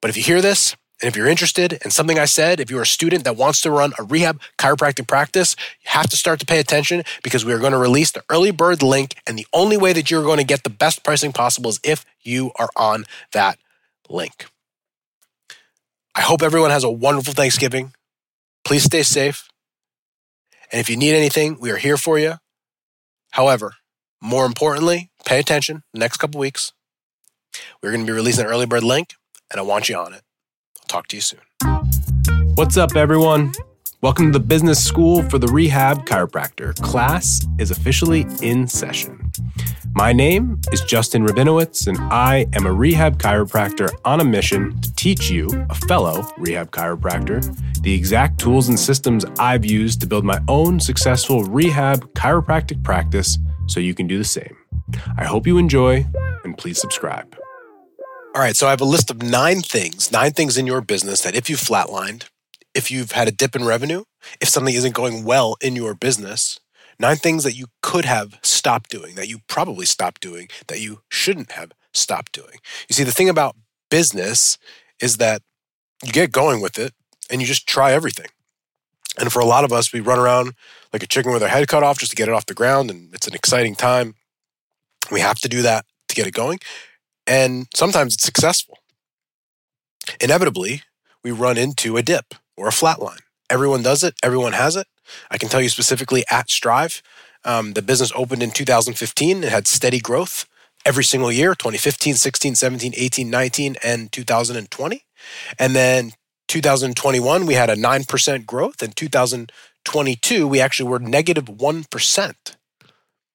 But 0.00 0.10
if 0.10 0.16
you 0.16 0.22
hear 0.22 0.40
this, 0.40 0.76
and 1.02 1.08
if 1.08 1.16
you're 1.16 1.28
interested 1.28 1.74
in 1.84 1.90
something 1.90 2.18
I 2.18 2.24
said, 2.24 2.60
if 2.60 2.70
you're 2.70 2.82
a 2.82 2.86
student 2.86 3.24
that 3.24 3.36
wants 3.36 3.60
to 3.62 3.70
run 3.70 3.92
a 3.98 4.04
rehab 4.04 4.40
chiropractic 4.58 5.08
practice, 5.08 5.56
you 5.82 5.90
have 5.90 6.08
to 6.10 6.16
start 6.16 6.40
to 6.40 6.46
pay 6.46 6.60
attention 6.60 7.02
because 7.22 7.44
we 7.44 7.52
are 7.52 7.58
going 7.58 7.72
to 7.72 7.78
release 7.78 8.12
the 8.12 8.22
early 8.30 8.52
bird 8.52 8.82
link. 8.82 9.16
And 9.26 9.38
the 9.38 9.46
only 9.52 9.76
way 9.76 9.92
that 9.92 10.10
you're 10.10 10.22
going 10.22 10.38
to 10.38 10.44
get 10.44 10.62
the 10.62 10.70
best 10.70 11.02
pricing 11.02 11.32
possible 11.32 11.70
is 11.70 11.80
if 11.82 12.06
you 12.22 12.52
are 12.56 12.70
on 12.76 13.04
that 13.32 13.58
link. 14.08 14.46
I 16.14 16.20
hope 16.20 16.42
everyone 16.42 16.70
has 16.70 16.84
a 16.84 16.90
wonderful 16.90 17.34
Thanksgiving. 17.34 17.92
Please 18.64 18.84
stay 18.84 19.02
safe. 19.02 19.48
And 20.70 20.80
if 20.80 20.88
you 20.88 20.96
need 20.96 21.14
anything, 21.14 21.58
we 21.58 21.70
are 21.70 21.76
here 21.76 21.96
for 21.96 22.18
you. 22.18 22.34
However, 23.32 23.74
more 24.24 24.46
importantly, 24.46 25.10
pay 25.26 25.38
attention 25.38 25.82
next 25.92 26.16
couple 26.16 26.40
weeks. 26.40 26.72
We're 27.82 27.90
going 27.90 28.06
to 28.06 28.10
be 28.10 28.16
releasing 28.16 28.46
an 28.46 28.50
early 28.50 28.64
bird 28.64 28.82
link, 28.82 29.14
and 29.50 29.60
I 29.60 29.62
want 29.62 29.90
you 29.90 29.96
on 29.96 30.14
it. 30.14 30.22
I'll 30.80 30.86
talk 30.88 31.08
to 31.08 31.16
you 31.16 31.20
soon. 31.20 31.40
What's 32.54 32.78
up, 32.78 32.96
everyone? 32.96 33.52
Welcome 34.00 34.32
to 34.32 34.38
the 34.38 34.44
Business 34.44 34.82
School 34.82 35.22
for 35.24 35.38
the 35.38 35.48
Rehab 35.48 36.06
Chiropractor. 36.06 36.74
Class 36.80 37.46
is 37.58 37.70
officially 37.70 38.26
in 38.40 38.66
session. 38.66 39.30
My 39.96 40.12
name 40.12 40.60
is 40.72 40.80
Justin 40.80 41.24
Rabinowitz, 41.24 41.86
and 41.86 41.96
I 42.12 42.46
am 42.54 42.66
a 42.66 42.72
rehab 42.72 43.18
chiropractor 43.18 43.88
on 44.04 44.20
a 44.20 44.24
mission 44.24 44.80
to 44.80 44.92
teach 44.96 45.30
you, 45.30 45.48
a 45.70 45.74
fellow 45.86 46.26
rehab 46.36 46.72
chiropractor, 46.72 47.40
the 47.80 47.94
exact 47.94 48.40
tools 48.40 48.68
and 48.68 48.78
systems 48.78 49.24
I've 49.38 49.64
used 49.64 50.00
to 50.00 50.08
build 50.08 50.24
my 50.24 50.40
own 50.48 50.80
successful 50.80 51.44
rehab 51.44 52.12
chiropractic 52.14 52.82
practice 52.82 53.38
so 53.68 53.78
you 53.78 53.94
can 53.94 54.08
do 54.08 54.18
the 54.18 54.24
same. 54.24 54.56
I 55.16 55.26
hope 55.26 55.46
you 55.46 55.58
enjoy 55.58 56.04
and 56.42 56.58
please 56.58 56.80
subscribe. 56.80 57.36
All 58.34 58.42
right, 58.42 58.56
so 58.56 58.66
I 58.66 58.70
have 58.70 58.80
a 58.80 58.84
list 58.84 59.12
of 59.12 59.22
nine 59.22 59.60
things, 59.60 60.10
nine 60.10 60.32
things 60.32 60.58
in 60.58 60.66
your 60.66 60.80
business 60.80 61.20
that 61.20 61.36
if 61.36 61.48
you 61.48 61.54
flatlined, 61.54 62.24
if 62.74 62.90
you've 62.90 63.12
had 63.12 63.28
a 63.28 63.32
dip 63.32 63.54
in 63.54 63.64
revenue, 63.64 64.02
if 64.40 64.48
something 64.48 64.74
isn't 64.74 64.92
going 64.92 65.24
well 65.24 65.54
in 65.60 65.76
your 65.76 65.94
business, 65.94 66.58
nine 66.98 67.16
things 67.16 67.44
that 67.44 67.54
you 67.54 67.66
could 67.94 68.04
have 68.06 68.40
stopped 68.42 68.90
doing, 68.90 69.14
that 69.14 69.28
you 69.28 69.38
probably 69.46 69.86
stopped 69.86 70.20
doing, 70.20 70.48
that 70.66 70.80
you 70.80 71.02
shouldn't 71.08 71.52
have 71.52 71.70
stopped 71.92 72.32
doing. 72.32 72.58
You 72.88 72.92
see, 72.92 73.04
the 73.04 73.12
thing 73.12 73.28
about 73.28 73.54
business 73.88 74.58
is 75.00 75.18
that 75.18 75.42
you 76.02 76.10
get 76.10 76.32
going 76.32 76.60
with 76.60 76.76
it 76.76 76.92
and 77.30 77.40
you 77.40 77.46
just 77.46 77.68
try 77.68 77.92
everything. 77.92 78.26
And 79.16 79.32
for 79.32 79.38
a 79.38 79.44
lot 79.44 79.62
of 79.62 79.72
us, 79.72 79.92
we 79.92 80.00
run 80.00 80.18
around 80.18 80.54
like 80.92 81.04
a 81.04 81.06
chicken 81.06 81.30
with 81.32 81.44
our 81.44 81.48
head 81.48 81.68
cut 81.68 81.84
off 81.84 82.00
just 82.00 82.10
to 82.10 82.16
get 82.16 82.28
it 82.28 82.34
off 82.34 82.46
the 82.46 82.52
ground. 82.52 82.90
And 82.90 83.14
it's 83.14 83.28
an 83.28 83.34
exciting 83.34 83.76
time. 83.76 84.16
We 85.12 85.20
have 85.20 85.38
to 85.38 85.48
do 85.48 85.62
that 85.62 85.86
to 86.08 86.16
get 86.16 86.26
it 86.26 86.34
going. 86.34 86.58
And 87.28 87.68
sometimes 87.76 88.14
it's 88.14 88.24
successful. 88.24 88.78
Inevitably, 90.20 90.82
we 91.22 91.30
run 91.30 91.56
into 91.56 91.96
a 91.96 92.02
dip 92.02 92.34
or 92.56 92.66
a 92.66 92.72
flat 92.72 93.00
line. 93.00 93.20
Everyone 93.48 93.82
does 93.82 94.02
it, 94.02 94.16
everyone 94.20 94.54
has 94.54 94.74
it. 94.74 94.88
I 95.30 95.38
can 95.38 95.48
tell 95.48 95.60
you 95.60 95.68
specifically 95.68 96.24
at 96.28 96.50
Strive, 96.50 97.00
um, 97.44 97.72
the 97.72 97.82
business 97.82 98.12
opened 98.14 98.42
in 98.42 98.50
2015. 98.50 99.44
It 99.44 99.50
had 99.50 99.66
steady 99.66 100.00
growth 100.00 100.46
every 100.84 101.04
single 101.04 101.32
year 101.32 101.54
2015, 101.54 102.14
16, 102.14 102.54
17, 102.54 102.92
18, 102.96 103.30
19, 103.30 103.76
and 103.82 104.12
2020. 104.12 105.04
And 105.58 105.74
then 105.74 106.12
2021, 106.48 107.46
we 107.46 107.54
had 107.54 107.70
a 107.70 107.76
9% 107.76 108.46
growth. 108.46 108.82
In 108.82 108.92
2022, 108.92 110.46
we 110.46 110.60
actually 110.60 110.90
were 110.90 110.98
negative 110.98 111.48
1. 111.48 111.84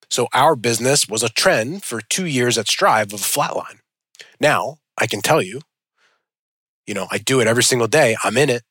So 0.10 0.28
our 0.34 0.56
business 0.56 1.08
was 1.08 1.24
a 1.24 1.30
trend 1.30 1.84
for 1.84 2.02
two 2.02 2.26
years 2.26 2.58
at 2.58 2.68
Strive 2.68 3.14
of 3.14 3.22
a 3.22 3.24
flatline. 3.24 3.80
Now, 4.40 4.78
I 4.98 5.08
can 5.08 5.22
tell 5.22 5.42
you, 5.42 5.62
you 6.86 6.94
know, 6.94 7.08
I 7.12 7.20
do 7.20 7.40
it 7.40 7.48
every 7.48 7.64
single 7.64 7.88
day. 7.88 8.16
I'm 8.24 8.38
in 8.38 8.50
it. 8.50 8.64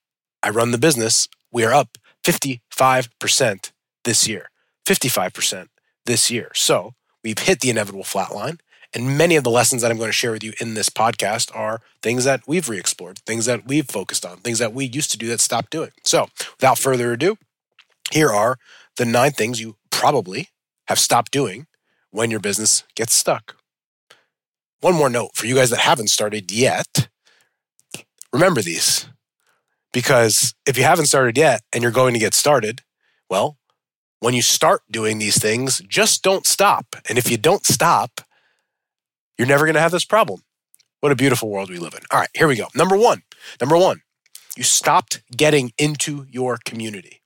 I 0.42 0.50
run 0.50 0.72
the 0.72 0.78
business. 0.78 1.28
We 1.52 1.64
are 1.64 1.72
up 1.72 1.96
55% 2.24 3.72
this 4.04 4.28
year, 4.28 4.50
55% 4.88 5.68
this 6.06 6.30
year. 6.30 6.50
So 6.54 6.94
we've 7.22 7.38
hit 7.38 7.60
the 7.60 7.70
inevitable 7.70 8.04
flatline. 8.04 8.60
And 8.94 9.18
many 9.18 9.36
of 9.36 9.44
the 9.44 9.50
lessons 9.50 9.82
that 9.82 9.90
I'm 9.90 9.98
going 9.98 10.08
to 10.08 10.14
share 10.14 10.32
with 10.32 10.42
you 10.42 10.54
in 10.60 10.72
this 10.72 10.88
podcast 10.88 11.54
are 11.54 11.82
things 12.00 12.24
that 12.24 12.40
we've 12.46 12.70
re 12.70 12.78
explored, 12.78 13.18
things 13.18 13.44
that 13.44 13.66
we've 13.66 13.86
focused 13.86 14.24
on, 14.24 14.38
things 14.38 14.58
that 14.60 14.72
we 14.72 14.86
used 14.86 15.10
to 15.10 15.18
do 15.18 15.26
that 15.28 15.40
stopped 15.40 15.70
doing. 15.70 15.90
So 16.04 16.28
without 16.56 16.78
further 16.78 17.12
ado, 17.12 17.36
here 18.10 18.30
are 18.30 18.56
the 18.96 19.04
nine 19.04 19.32
things 19.32 19.60
you 19.60 19.76
probably 19.90 20.48
have 20.86 20.98
stopped 20.98 21.32
doing 21.32 21.66
when 22.10 22.30
your 22.30 22.40
business 22.40 22.84
gets 22.94 23.12
stuck. 23.12 23.56
One 24.80 24.94
more 24.94 25.10
note 25.10 25.32
for 25.34 25.44
you 25.46 25.56
guys 25.56 25.68
that 25.68 25.80
haven't 25.80 26.08
started 26.08 26.50
yet 26.50 27.08
remember 28.32 28.62
these 28.62 29.06
because 29.92 30.54
if 30.66 30.76
you 30.78 30.84
haven't 30.84 31.06
started 31.06 31.36
yet 31.36 31.62
and 31.72 31.82
you're 31.82 31.92
going 31.92 32.14
to 32.14 32.20
get 32.20 32.34
started, 32.34 32.82
well, 33.28 33.57
when 34.20 34.34
you 34.34 34.42
start 34.42 34.82
doing 34.90 35.18
these 35.18 35.38
things, 35.38 35.80
just 35.88 36.22
don't 36.22 36.46
stop. 36.46 36.96
And 37.08 37.18
if 37.18 37.30
you 37.30 37.36
don't 37.36 37.66
stop, 37.66 38.20
you're 39.36 39.48
never 39.48 39.64
going 39.64 39.74
to 39.74 39.80
have 39.80 39.92
this 39.92 40.04
problem. 40.04 40.42
What 41.00 41.12
a 41.12 41.16
beautiful 41.16 41.48
world 41.48 41.70
we 41.70 41.78
live 41.78 41.94
in. 41.94 42.00
All 42.10 42.18
right, 42.18 42.28
here 42.34 42.48
we 42.48 42.56
go. 42.56 42.66
Number 42.74 42.96
one. 42.96 43.22
Number 43.60 43.76
one, 43.76 44.02
you 44.56 44.64
stopped 44.64 45.22
getting 45.36 45.72
into 45.78 46.26
your 46.28 46.58
community. 46.64 47.22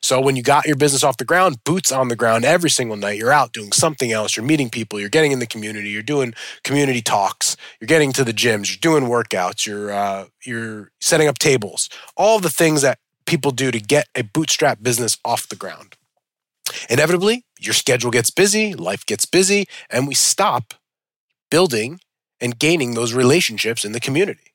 So 0.00 0.20
when 0.20 0.34
you 0.34 0.42
got 0.42 0.66
your 0.66 0.76
business 0.76 1.04
off 1.04 1.16
the 1.16 1.24
ground, 1.24 1.62
boots 1.64 1.92
on 1.92 2.08
the 2.08 2.16
ground 2.16 2.44
every 2.44 2.70
single 2.70 2.96
night, 2.96 3.18
you're 3.18 3.32
out 3.32 3.52
doing 3.52 3.70
something 3.70 4.10
else, 4.10 4.36
you're 4.36 4.44
meeting 4.44 4.68
people, 4.68 4.98
you're 4.98 5.08
getting 5.08 5.30
in 5.30 5.38
the 5.38 5.46
community, 5.46 5.90
you're 5.90 6.02
doing 6.02 6.34
community 6.64 7.00
talks, 7.00 7.56
you're 7.80 7.86
getting 7.86 8.12
to 8.14 8.24
the 8.24 8.32
gyms, 8.32 8.68
you're 8.68 8.98
doing 8.98 9.10
workouts, 9.10 9.64
you're 9.64 9.92
uh, 9.92 10.26
you're 10.44 10.90
setting 11.00 11.28
up 11.28 11.38
tables, 11.38 11.88
all 12.16 12.40
the 12.40 12.50
things 12.50 12.82
that 12.82 12.98
people 13.26 13.50
do 13.50 13.70
to 13.70 13.80
get 13.80 14.08
a 14.14 14.22
bootstrap 14.22 14.82
business 14.82 15.18
off 15.24 15.48
the 15.48 15.56
ground. 15.56 15.96
Inevitably, 16.88 17.44
your 17.60 17.74
schedule 17.74 18.10
gets 18.10 18.30
busy, 18.30 18.74
life 18.74 19.04
gets 19.06 19.26
busy, 19.26 19.66
and 19.90 20.06
we 20.06 20.14
stop 20.14 20.74
building 21.50 22.00
and 22.40 22.58
gaining 22.58 22.94
those 22.94 23.14
relationships 23.14 23.84
in 23.84 23.92
the 23.92 24.00
community. 24.00 24.52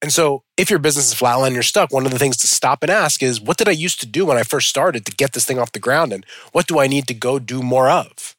And 0.00 0.12
so, 0.12 0.42
if 0.56 0.68
your 0.68 0.80
business 0.80 1.12
is 1.12 1.18
flatline 1.18 1.54
you're 1.54 1.62
stuck, 1.62 1.92
one 1.92 2.04
of 2.04 2.12
the 2.12 2.18
things 2.18 2.36
to 2.38 2.48
stop 2.48 2.82
and 2.82 2.90
ask 2.90 3.22
is 3.22 3.40
what 3.40 3.56
did 3.56 3.68
I 3.68 3.72
used 3.72 4.00
to 4.00 4.06
do 4.06 4.26
when 4.26 4.36
I 4.36 4.42
first 4.42 4.68
started 4.68 5.06
to 5.06 5.12
get 5.12 5.32
this 5.32 5.44
thing 5.44 5.60
off 5.60 5.72
the 5.72 5.78
ground? 5.78 6.12
And 6.12 6.26
what 6.50 6.66
do 6.66 6.80
I 6.80 6.88
need 6.88 7.06
to 7.06 7.14
go 7.14 7.38
do 7.38 7.62
more 7.62 7.88
of? 7.88 8.36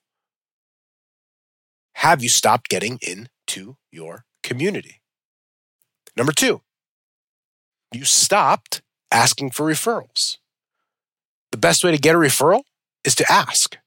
Have 1.96 2.22
you 2.22 2.28
stopped 2.28 2.70
getting 2.70 3.00
into 3.02 3.78
your 3.92 4.26
community? 4.44 5.02
Number 6.18 6.34
two, 6.34 6.62
you 7.94 8.04
stopped 8.04 8.82
asking 9.14 9.52
for 9.52 9.66
referrals. 9.66 10.38
The 11.52 11.58
best 11.58 11.84
way 11.84 11.92
to 11.92 11.98
get 11.98 12.16
a 12.16 12.18
referral 12.18 12.64
is 13.06 13.16
to 13.16 13.32
ask. 13.32 13.78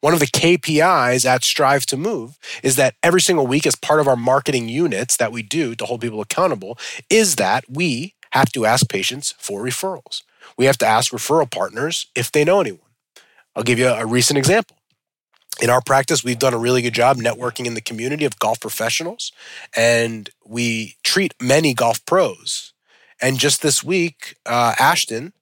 One 0.00 0.14
of 0.14 0.20
the 0.20 0.26
KPIs 0.26 1.26
at 1.26 1.42
Strive 1.42 1.86
to 1.86 1.96
Move 1.96 2.38
is 2.62 2.76
that 2.76 2.94
every 3.02 3.20
single 3.20 3.46
week, 3.46 3.66
as 3.66 3.74
part 3.74 3.98
of 3.98 4.06
our 4.06 4.16
marketing 4.16 4.68
units 4.68 5.16
that 5.16 5.32
we 5.32 5.42
do 5.42 5.74
to 5.74 5.84
hold 5.84 6.02
people 6.02 6.20
accountable, 6.20 6.78
is 7.10 7.36
that 7.36 7.64
we 7.68 8.14
have 8.30 8.52
to 8.52 8.66
ask 8.66 8.88
patients 8.88 9.34
for 9.38 9.62
referrals. 9.62 10.22
We 10.56 10.66
have 10.66 10.78
to 10.78 10.86
ask 10.86 11.12
referral 11.12 11.50
partners 11.50 12.06
if 12.14 12.30
they 12.30 12.44
know 12.44 12.60
anyone. 12.60 12.80
I'll 13.56 13.62
give 13.62 13.78
you 13.78 13.88
a 13.88 14.06
recent 14.06 14.38
example. 14.38 14.76
In 15.60 15.70
our 15.70 15.80
practice, 15.80 16.22
we've 16.22 16.38
done 16.38 16.52
a 16.52 16.58
really 16.58 16.82
good 16.82 16.92
job 16.92 17.16
networking 17.16 17.64
in 17.64 17.74
the 17.74 17.80
community 17.80 18.26
of 18.26 18.38
golf 18.38 18.60
professionals, 18.60 19.32
and 19.74 20.28
we 20.44 20.96
treat 21.02 21.34
many 21.40 21.72
golf 21.72 22.04
pros. 22.04 22.74
And 23.20 23.38
just 23.38 23.62
this 23.62 23.82
week, 23.82 24.36
uh, 24.44 24.74
Ashton 24.78 25.32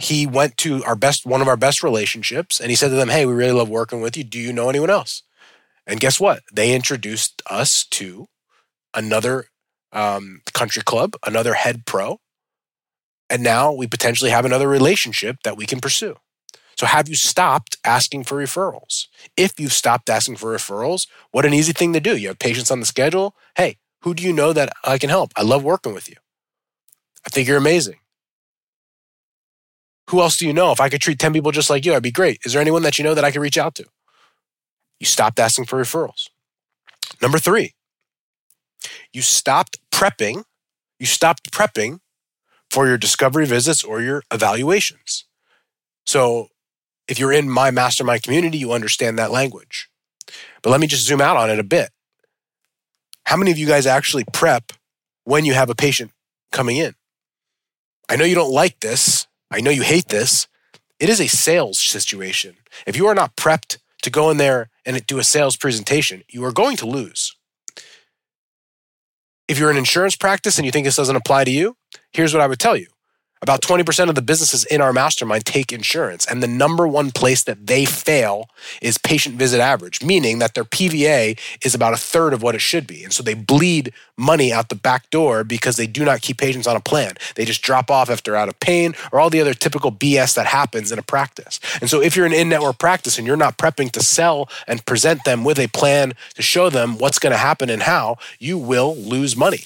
he 0.00 0.26
went 0.26 0.56
to 0.58 0.84
our 0.84 0.96
best 0.96 1.26
one 1.26 1.40
of 1.40 1.48
our 1.48 1.56
best 1.56 1.82
relationships 1.82 2.60
and 2.60 2.70
he 2.70 2.76
said 2.76 2.88
to 2.88 2.94
them 2.94 3.08
hey 3.08 3.26
we 3.26 3.32
really 3.32 3.52
love 3.52 3.68
working 3.68 4.00
with 4.00 4.16
you. 4.16 4.24
Do 4.24 4.38
you 4.38 4.52
know 4.52 4.68
anyone 4.68 4.90
else? 4.90 5.22
And 5.86 6.00
guess 6.00 6.20
what? 6.20 6.42
They 6.52 6.74
introduced 6.74 7.42
us 7.48 7.84
to 7.84 8.28
another 8.94 9.46
um, 9.92 10.42
country 10.52 10.82
club 10.82 11.14
another 11.26 11.54
head 11.54 11.86
pro 11.86 12.20
and 13.30 13.42
now 13.42 13.72
we 13.72 13.86
potentially 13.86 14.30
have 14.30 14.44
another 14.44 14.68
relationship 14.68 15.38
that 15.44 15.56
we 15.56 15.66
can 15.66 15.80
pursue. 15.80 16.16
So 16.76 16.86
have 16.86 17.08
you 17.08 17.14
stopped 17.14 17.76
asking 17.84 18.24
for 18.24 18.36
referrals? 18.38 19.06
If 19.36 19.58
you've 19.58 19.72
stopped 19.72 20.08
asking 20.08 20.36
for 20.36 20.54
referrals 20.54 21.06
what 21.32 21.44
an 21.44 21.54
easy 21.54 21.72
thing 21.72 21.92
to 21.92 22.00
do. 22.00 22.16
You 22.16 22.28
have 22.28 22.38
patients 22.38 22.70
on 22.70 22.80
the 22.80 22.86
schedule. 22.86 23.34
Hey 23.56 23.78
who 24.02 24.14
do 24.14 24.22
you 24.22 24.32
know 24.32 24.52
that 24.52 24.72
i 24.84 24.96
can 24.96 25.10
help? 25.10 25.32
I 25.36 25.42
love 25.42 25.64
working 25.64 25.92
with 25.92 26.08
you 26.08 26.16
i 27.28 27.30
think 27.30 27.46
you're 27.46 27.56
amazing 27.58 28.00
who 30.08 30.22
else 30.22 30.38
do 30.38 30.46
you 30.46 30.54
know? 30.54 30.72
If 30.72 30.80
I 30.80 30.88
could 30.88 31.02
treat 31.02 31.18
10 31.18 31.34
people 31.34 31.52
just 31.52 31.68
like 31.68 31.84
you, 31.84 31.94
I'd 31.94 32.02
be 32.02 32.10
great. 32.10 32.40
Is 32.44 32.52
there 32.54 32.62
anyone 32.62 32.82
that 32.82 32.98
you 32.98 33.04
know 33.04 33.14
that 33.14 33.24
I 33.24 33.30
could 33.30 33.42
reach 33.42 33.58
out 33.58 33.74
to? 33.74 33.84
You 34.98 35.06
stopped 35.06 35.38
asking 35.38 35.66
for 35.66 35.80
referrals. 35.80 36.28
Number 37.20 37.38
three, 37.38 37.74
you 39.12 39.22
stopped 39.22 39.78
prepping. 39.90 40.44
You 40.98 41.06
stopped 41.06 41.50
prepping 41.52 42.00
for 42.70 42.86
your 42.86 42.96
discovery 42.96 43.46
visits 43.46 43.84
or 43.84 44.00
your 44.00 44.22
evaluations. 44.32 45.24
So 46.06 46.48
if 47.06 47.18
you're 47.18 47.32
in 47.32 47.50
my 47.50 47.70
mastermind 47.70 48.22
community, 48.22 48.58
you 48.58 48.72
understand 48.72 49.18
that 49.18 49.30
language. 49.30 49.90
But 50.62 50.70
let 50.70 50.80
me 50.80 50.86
just 50.86 51.04
zoom 51.04 51.20
out 51.20 51.36
on 51.36 51.50
it 51.50 51.58
a 51.58 51.64
bit. 51.64 51.90
How 53.24 53.36
many 53.36 53.50
of 53.50 53.58
you 53.58 53.66
guys 53.66 53.86
actually 53.86 54.24
prep 54.32 54.72
when 55.24 55.44
you 55.44 55.52
have 55.52 55.68
a 55.68 55.74
patient 55.74 56.12
coming 56.50 56.78
in? 56.78 56.94
I 58.08 58.16
know 58.16 58.24
you 58.24 58.34
don't 58.34 58.52
like 58.52 58.80
this, 58.80 59.26
I 59.50 59.60
know 59.60 59.70
you 59.70 59.82
hate 59.82 60.08
this. 60.08 60.46
It 60.98 61.08
is 61.08 61.20
a 61.20 61.28
sales 61.28 61.78
situation. 61.78 62.56
If 62.86 62.96
you 62.96 63.06
are 63.06 63.14
not 63.14 63.36
prepped 63.36 63.78
to 64.02 64.10
go 64.10 64.30
in 64.30 64.36
there 64.36 64.68
and 64.84 65.06
do 65.06 65.18
a 65.18 65.24
sales 65.24 65.56
presentation, 65.56 66.22
you 66.28 66.44
are 66.44 66.52
going 66.52 66.76
to 66.78 66.86
lose. 66.86 67.36
If 69.46 69.58
you're 69.58 69.70
an 69.70 69.76
insurance 69.76 70.16
practice 70.16 70.58
and 70.58 70.66
you 70.66 70.72
think 70.72 70.84
this 70.84 70.96
doesn't 70.96 71.16
apply 71.16 71.44
to 71.44 71.50
you, 71.50 71.76
here's 72.12 72.34
what 72.34 72.42
I 72.42 72.46
would 72.46 72.58
tell 72.58 72.76
you 72.76 72.88
about 73.42 73.62
20% 73.62 74.08
of 74.08 74.14
the 74.14 74.22
businesses 74.22 74.64
in 74.64 74.80
our 74.80 74.92
mastermind 74.92 75.44
take 75.44 75.72
insurance. 75.72 76.26
And 76.26 76.42
the 76.42 76.48
number 76.48 76.86
one 76.88 77.10
place 77.10 77.44
that 77.44 77.66
they 77.66 77.84
fail 77.84 78.48
is 78.82 78.98
patient 78.98 79.36
visit 79.36 79.60
average, 79.60 80.02
meaning 80.02 80.38
that 80.38 80.54
their 80.54 80.64
PVA 80.64 81.38
is 81.64 81.74
about 81.74 81.94
a 81.94 81.96
third 81.96 82.32
of 82.32 82.42
what 82.42 82.54
it 82.54 82.60
should 82.60 82.86
be. 82.86 83.04
And 83.04 83.12
so 83.12 83.22
they 83.22 83.34
bleed 83.34 83.92
money 84.16 84.52
out 84.52 84.68
the 84.68 84.74
back 84.74 85.08
door 85.10 85.44
because 85.44 85.76
they 85.76 85.86
do 85.86 86.04
not 86.04 86.20
keep 86.20 86.38
patients 86.38 86.66
on 86.66 86.76
a 86.76 86.80
plan. 86.80 87.12
They 87.36 87.44
just 87.44 87.62
drop 87.62 87.90
off 87.90 88.10
if 88.10 88.22
they're 88.22 88.36
out 88.36 88.48
of 88.48 88.58
pain 88.60 88.94
or 89.12 89.20
all 89.20 89.30
the 89.30 89.40
other 89.40 89.54
typical 89.54 89.92
BS 89.92 90.34
that 90.34 90.46
happens 90.46 90.90
in 90.90 90.98
a 90.98 91.02
practice. 91.02 91.60
And 91.80 91.88
so 91.88 92.02
if 92.02 92.16
you're 92.16 92.26
an 92.26 92.32
in 92.32 92.48
network 92.48 92.78
practice 92.78 93.18
and 93.18 93.26
you're 93.26 93.36
not 93.36 93.58
prepping 93.58 93.92
to 93.92 94.02
sell 94.02 94.48
and 94.66 94.84
present 94.84 95.24
them 95.24 95.44
with 95.44 95.58
a 95.58 95.68
plan 95.68 96.14
to 96.34 96.42
show 96.42 96.68
them 96.68 96.98
what's 96.98 97.18
going 97.18 97.32
to 97.32 97.38
happen 97.38 97.70
and 97.70 97.82
how, 97.82 98.16
you 98.38 98.58
will 98.58 98.96
lose 98.96 99.36
money. 99.36 99.64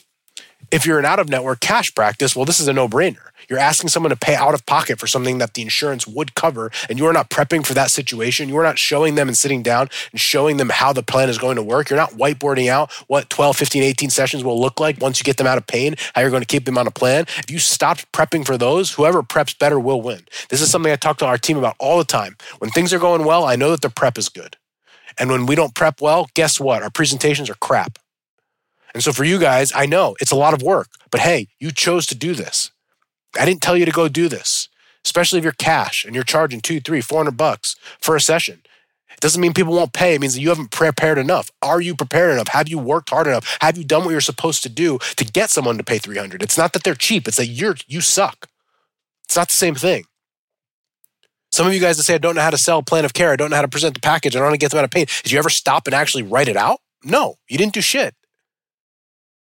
If 0.71 0.87
you're 0.87 0.99
an 0.99 1.05
out 1.05 1.19
of 1.19 1.29
network 1.29 1.61
cash 1.61 1.95
practice, 1.95 2.37
well, 2.37 2.45
this 2.45 2.61
is 2.61 2.69
a 2.69 2.73
no 2.73 2.89
brainer 2.89 3.32
you're 3.53 3.61
asking 3.61 3.91
someone 3.91 4.09
to 4.09 4.17
pay 4.17 4.35
out 4.35 4.55
of 4.55 4.65
pocket 4.65 4.99
for 4.99 5.07
something 5.07 5.37
that 5.37 5.53
the 5.53 5.61
insurance 5.61 6.07
would 6.07 6.35
cover, 6.35 6.71
and 6.89 6.99
you 6.99 7.05
are 7.05 7.13
not 7.13 7.29
prepping 7.29 7.67
for 7.67 7.75
that 7.75 7.91
situation. 7.91 8.49
You 8.49 8.57
are 8.57 8.63
not 8.63 8.79
showing 8.79 9.15
them 9.15 9.29
and 9.29 9.37
sitting 9.37 9.63
down 9.63 9.91
and 10.11 10.19
showing 10.19 10.57
them 10.57 10.71
how 10.71 10.95
the 10.95 11.03
plan 11.03 11.29
is 11.29 11.37
going 11.37 11.57
to 11.57 11.63
work. 11.63 11.91
You're 11.91 11.99
not 11.99 12.13
whiteboarding 12.13 12.69
out 12.69 12.91
what 13.09 13.29
12, 13.29 13.55
15, 13.55 13.83
18 13.83 14.09
sessions 14.09 14.43
will 14.43 14.59
look 14.59 14.81
like 14.81 15.03
once 15.03 15.19
you 15.19 15.25
get 15.25 15.37
them 15.37 15.47
out 15.47 15.59
of 15.59 15.67
pain, 15.67 15.97
how 16.15 16.23
you're 16.23 16.31
going 16.31 16.41
to 16.41 16.47
keep 16.47 16.65
them 16.65 16.79
on 16.79 16.87
a 16.87 16.91
plan. 16.91 17.27
If 17.37 17.51
you 17.51 17.59
stopped 17.59 18.11
prepping 18.11 18.47
for 18.47 18.57
those, 18.57 18.93
whoever 18.93 19.23
preps 19.23 19.59
better 19.59 19.79
will 19.79 20.01
win. 20.01 20.23
This 20.49 20.63
is 20.63 20.71
something 20.71 20.91
I 20.91 20.97
talk 20.97 21.19
to 21.19 21.27
our 21.27 21.37
team 21.37 21.59
about 21.59 21.77
all 21.79 21.99
the 21.99 22.05
time. 22.05 22.39
When 22.59 22.71
things 22.71 22.95
are 22.95 22.99
going 22.99 23.27
well, 23.27 23.45
I 23.45 23.57
know 23.57 23.71
that 23.73 23.83
the 23.83 23.91
prep 23.91 24.17
is 24.17 24.31
good. 24.31 24.57
And 25.19 25.31
when 25.31 25.45
we 25.45 25.57
don't 25.57 25.75
prep 25.75 26.01
well, 26.01 26.27
guess 26.33 26.59
what? 26.59 26.83
Our 26.83 26.91
presentations 26.91 27.51
are 27.51 27.55
crap. 27.57 27.99
And 28.95 29.03
so 29.03 29.13
for 29.13 29.25
you 29.25 29.39
guys, 29.39 29.73
I 29.75 29.85
know 29.85 30.17
it's 30.21 30.31
a 30.31 30.37
lot 30.37 30.55
of 30.55 30.63
work, 30.63 30.89
but 31.11 31.21
hey, 31.21 31.49
you 31.61 31.71
chose 31.71 32.07
to 32.07 32.15
do 32.15 32.33
this. 32.33 32.71
I 33.39 33.45
didn't 33.45 33.63
tell 33.63 33.77
you 33.77 33.85
to 33.85 33.93
go 33.93 34.09
do 34.09 34.29
this, 34.29 34.69
especially 35.05 35.39
if 35.39 35.45
you're 35.45 35.53
cash 35.53 36.05
and 36.05 36.15
you're 36.15 36.25
charging 36.25 36.61
two, 36.61 36.81
three, 36.81 37.01
four 37.01 37.19
hundred 37.19 37.37
bucks 37.37 37.77
for 38.01 38.17
a 38.17 38.21
session. 38.21 38.63
It 39.11 39.21
doesn't 39.21 39.41
mean 39.41 39.55
people 39.55 39.75
won't 39.75 39.93
pay. 39.93 40.15
It 40.15 40.21
means 40.21 40.35
that 40.35 40.41
you 40.41 40.49
haven't 40.49 40.71
prepared 40.71 41.19
enough. 41.19 41.51
Are 41.61 41.81
you 41.81 41.95
prepared 41.95 42.33
enough? 42.33 42.49
Have 42.49 42.69
you 42.69 42.79
worked 42.79 43.11
hard 43.11 43.27
enough? 43.27 43.59
Have 43.61 43.77
you 43.77 43.85
done 43.85 44.05
what 44.05 44.11
you're 44.11 44.21
supposed 44.21 44.63
to 44.63 44.69
do 44.69 44.99
to 45.17 45.25
get 45.25 45.51
someone 45.51 45.77
to 45.79 45.85
pay 45.85 45.99
300? 45.99 46.43
It's 46.43 46.59
not 46.59 46.73
that 46.73 46.83
they're 46.83 46.95
cheap. 46.95 47.29
It's 47.29 47.37
that 47.37 47.47
you're, 47.47 47.77
you 47.87 48.01
suck. 48.01 48.49
It's 49.25 49.37
not 49.37 49.49
the 49.49 49.55
same 49.55 49.75
thing. 49.75 50.07
Some 51.51 51.67
of 51.67 51.75
you 51.75 51.81
guys 51.81 51.99
that 51.99 52.05
say, 52.05 52.15
I 52.15 52.19
don't 52.19 52.35
know 52.35 52.41
how 52.41 52.51
to 52.51 52.59
sell 52.59 52.83
plan 52.83 53.05
of 53.05 53.13
care. 53.13 53.31
I 53.31 53.37
don't 53.37 53.51
know 53.51 53.57
how 53.57 53.63
to 53.63 53.69
present 53.69 53.95
the 53.95 54.01
package. 54.01 54.35
I 54.35 54.39
don't 54.39 54.47
how 54.49 54.53
to 54.53 54.59
get 54.59 54.71
them 54.71 54.79
out 54.79 54.85
of 54.85 54.91
pain. 54.91 55.07
Did 55.23 55.33
you 55.33 55.39
ever 55.39 55.51
stop 55.51 55.87
and 55.87 55.95
actually 55.95 56.23
write 56.23 56.49
it 56.49 56.57
out? 56.57 56.81
No, 57.05 57.37
you 57.49 57.59
didn't 57.59 57.75
do 57.75 57.83
shit. 57.83 58.15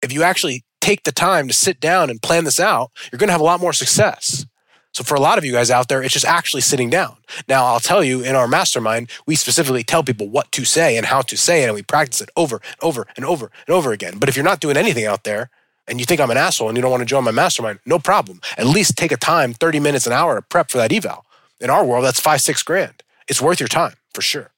If 0.02 0.12
you 0.12 0.22
actually 0.22 0.65
take 0.86 1.02
the 1.02 1.10
time 1.10 1.48
to 1.48 1.54
sit 1.54 1.80
down 1.80 2.10
and 2.10 2.22
plan 2.22 2.44
this 2.44 2.60
out, 2.60 2.92
you're 3.10 3.18
going 3.18 3.26
to 3.26 3.32
have 3.32 3.40
a 3.40 3.44
lot 3.44 3.60
more 3.60 3.72
success. 3.72 4.46
So 4.92 5.02
for 5.02 5.16
a 5.16 5.20
lot 5.20 5.36
of 5.36 5.44
you 5.44 5.50
guys 5.50 5.68
out 5.68 5.88
there, 5.88 6.00
it's 6.00 6.14
just 6.14 6.24
actually 6.24 6.60
sitting 6.62 6.90
down. 6.90 7.16
Now, 7.48 7.64
I'll 7.64 7.80
tell 7.80 8.04
you 8.04 8.22
in 8.22 8.36
our 8.36 8.46
mastermind, 8.46 9.10
we 9.26 9.34
specifically 9.34 9.82
tell 9.82 10.04
people 10.04 10.28
what 10.28 10.52
to 10.52 10.64
say 10.64 10.96
and 10.96 11.04
how 11.04 11.22
to 11.22 11.36
say 11.36 11.64
it, 11.64 11.66
and 11.66 11.74
we 11.74 11.82
practice 11.82 12.20
it 12.20 12.30
over 12.36 12.60
and 12.64 12.76
over 12.82 13.04
and 13.16 13.24
over 13.24 13.50
and 13.66 13.74
over 13.74 13.90
again. 13.90 14.18
But 14.18 14.28
if 14.28 14.36
you're 14.36 14.44
not 14.44 14.60
doing 14.60 14.76
anything 14.76 15.04
out 15.06 15.24
there 15.24 15.50
and 15.88 15.98
you 15.98 16.06
think 16.06 16.20
I'm 16.20 16.30
an 16.30 16.36
asshole 16.36 16.68
and 16.68 16.78
you 16.78 16.82
don't 16.82 16.92
want 16.92 17.00
to 17.00 17.04
join 17.14 17.24
my 17.24 17.32
mastermind, 17.32 17.80
no 17.84 17.98
problem. 17.98 18.40
At 18.56 18.66
least 18.66 18.96
take 18.96 19.10
a 19.10 19.16
time, 19.16 19.54
30 19.54 19.80
minutes, 19.80 20.06
an 20.06 20.12
hour 20.12 20.36
to 20.36 20.42
prep 20.42 20.70
for 20.70 20.78
that 20.78 20.92
eval. 20.92 21.26
In 21.60 21.68
our 21.68 21.84
world, 21.84 22.04
that's 22.04 22.20
five, 22.20 22.40
six 22.40 22.62
grand. 22.62 23.02
It's 23.26 23.42
worth 23.42 23.58
your 23.58 23.68
time 23.68 23.96
for 24.14 24.22
sure. 24.22 24.52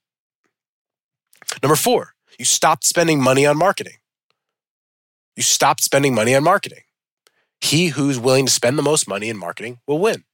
Number 1.62 1.76
four, 1.76 2.12
you 2.38 2.44
stopped 2.44 2.85
spending 2.85 3.23
money 3.23 3.47
on 3.47 3.56
marketing. 3.56 3.94
You 5.38 5.45
stop 5.45 5.80
spending 5.80 6.16
money 6.16 6.35
on 6.35 6.42
marketing. 6.42 6.80
He 7.61 7.88
who's 7.90 8.18
willing 8.18 8.45
to 8.47 8.52
spend 8.52 8.76
the 8.76 8.83
most 8.83 9.07
money 9.07 9.28
in 9.28 9.37
marketing 9.37 9.78
will 9.87 10.00
win. 10.00 10.25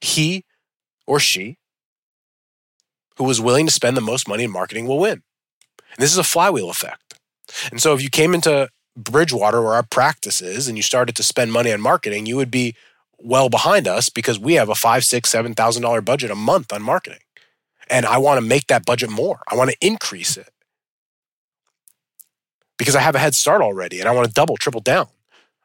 He 0.00 0.46
or 1.06 1.20
she 1.20 1.58
who 3.18 3.24
was 3.24 3.38
willing 3.38 3.66
to 3.66 3.72
spend 3.72 3.94
the 3.94 4.00
most 4.00 4.26
money 4.26 4.44
in 4.44 4.50
marketing 4.50 4.86
will 4.86 4.98
win. 4.98 5.22
And 5.90 5.98
this 5.98 6.10
is 6.10 6.16
a 6.16 6.24
flywheel 6.24 6.70
effect. 6.70 7.20
And 7.70 7.82
so 7.82 7.92
if 7.92 8.02
you 8.02 8.08
came 8.08 8.32
into 8.32 8.70
Bridgewater 8.96 9.60
where 9.60 9.74
our 9.74 9.82
practice 9.82 10.40
is 10.40 10.68
and 10.68 10.78
you 10.78 10.82
started 10.82 11.14
to 11.16 11.22
spend 11.22 11.52
money 11.52 11.70
on 11.70 11.82
marketing, 11.82 12.24
you 12.24 12.36
would 12.36 12.50
be 12.50 12.74
well 13.18 13.50
behind 13.50 13.86
us 13.86 14.08
because 14.08 14.38
we 14.38 14.54
have 14.54 14.70
a 14.70 14.74
five, 14.74 15.04
six, 15.04 15.28
seven 15.28 15.54
thousand 15.54 15.82
dollar 15.82 16.00
budget 16.00 16.30
a 16.30 16.34
month 16.34 16.72
on 16.72 16.80
marketing. 16.80 17.20
And 17.90 18.06
I 18.06 18.16
want 18.16 18.40
to 18.40 18.46
make 18.46 18.68
that 18.68 18.86
budget 18.86 19.10
more. 19.10 19.40
I 19.50 19.54
want 19.54 19.68
to 19.68 19.86
increase 19.86 20.38
it 20.38 20.48
because 22.82 22.96
I 22.96 23.00
have 23.00 23.14
a 23.14 23.20
head 23.20 23.36
start 23.36 23.62
already 23.62 24.00
and 24.00 24.08
I 24.08 24.12
want 24.12 24.26
to 24.26 24.34
double, 24.34 24.56
triple 24.56 24.80
down. 24.80 25.06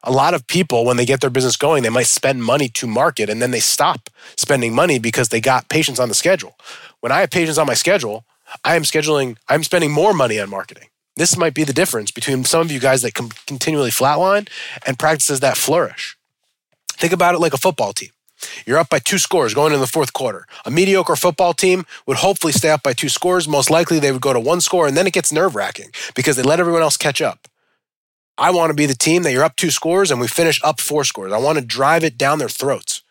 A 0.04 0.12
lot 0.12 0.34
of 0.34 0.46
people, 0.46 0.84
when 0.84 0.96
they 0.96 1.04
get 1.04 1.20
their 1.20 1.30
business 1.30 1.56
going, 1.56 1.82
they 1.82 1.88
might 1.88 2.06
spend 2.06 2.44
money 2.44 2.68
to 2.68 2.86
market 2.86 3.28
and 3.28 3.42
then 3.42 3.50
they 3.50 3.58
stop 3.58 4.08
spending 4.36 4.72
money 4.72 5.00
because 5.00 5.30
they 5.30 5.40
got 5.40 5.68
patients 5.68 5.98
on 5.98 6.08
the 6.08 6.14
schedule. 6.14 6.56
When 7.00 7.10
I 7.10 7.18
have 7.18 7.30
patients 7.30 7.58
on 7.58 7.66
my 7.66 7.74
schedule, 7.74 8.24
I 8.62 8.76
am 8.76 8.84
scheduling, 8.84 9.36
I'm 9.48 9.64
spending 9.64 9.90
more 9.90 10.14
money 10.14 10.38
on 10.38 10.48
marketing. 10.48 10.90
This 11.16 11.36
might 11.36 11.54
be 11.54 11.64
the 11.64 11.72
difference 11.72 12.12
between 12.12 12.44
some 12.44 12.60
of 12.60 12.70
you 12.70 12.78
guys 12.78 13.02
that 13.02 13.14
can 13.14 13.30
continually 13.48 13.90
flatline 13.90 14.48
and 14.86 14.96
practices 14.96 15.40
that 15.40 15.56
flourish. 15.56 16.16
Think 16.92 17.12
about 17.12 17.34
it 17.34 17.40
like 17.40 17.52
a 17.52 17.58
football 17.58 17.92
team. 17.92 18.10
You're 18.66 18.78
up 18.78 18.88
by 18.88 18.98
two 18.98 19.18
scores 19.18 19.54
going 19.54 19.72
into 19.72 19.80
the 19.80 19.86
fourth 19.86 20.12
quarter. 20.12 20.46
A 20.64 20.70
mediocre 20.70 21.16
football 21.16 21.54
team 21.54 21.84
would 22.06 22.18
hopefully 22.18 22.52
stay 22.52 22.70
up 22.70 22.82
by 22.82 22.92
two 22.92 23.08
scores. 23.08 23.48
Most 23.48 23.70
likely 23.70 23.98
they 23.98 24.12
would 24.12 24.20
go 24.20 24.32
to 24.32 24.40
one 24.40 24.60
score, 24.60 24.86
and 24.86 24.96
then 24.96 25.06
it 25.06 25.12
gets 25.12 25.32
nerve 25.32 25.54
wracking 25.54 25.90
because 26.14 26.36
they 26.36 26.42
let 26.42 26.60
everyone 26.60 26.82
else 26.82 26.96
catch 26.96 27.20
up. 27.20 27.48
I 28.38 28.52
want 28.52 28.70
to 28.70 28.74
be 28.74 28.86
the 28.86 28.94
team 28.94 29.24
that 29.24 29.32
you're 29.32 29.42
up 29.42 29.56
two 29.56 29.70
scores 29.70 30.12
and 30.12 30.20
we 30.20 30.28
finish 30.28 30.62
up 30.62 30.80
four 30.80 31.02
scores. 31.02 31.32
I 31.32 31.38
want 31.38 31.58
to 31.58 31.64
drive 31.64 32.04
it 32.04 32.16
down 32.16 32.38
their 32.38 32.48
throats. 32.48 33.02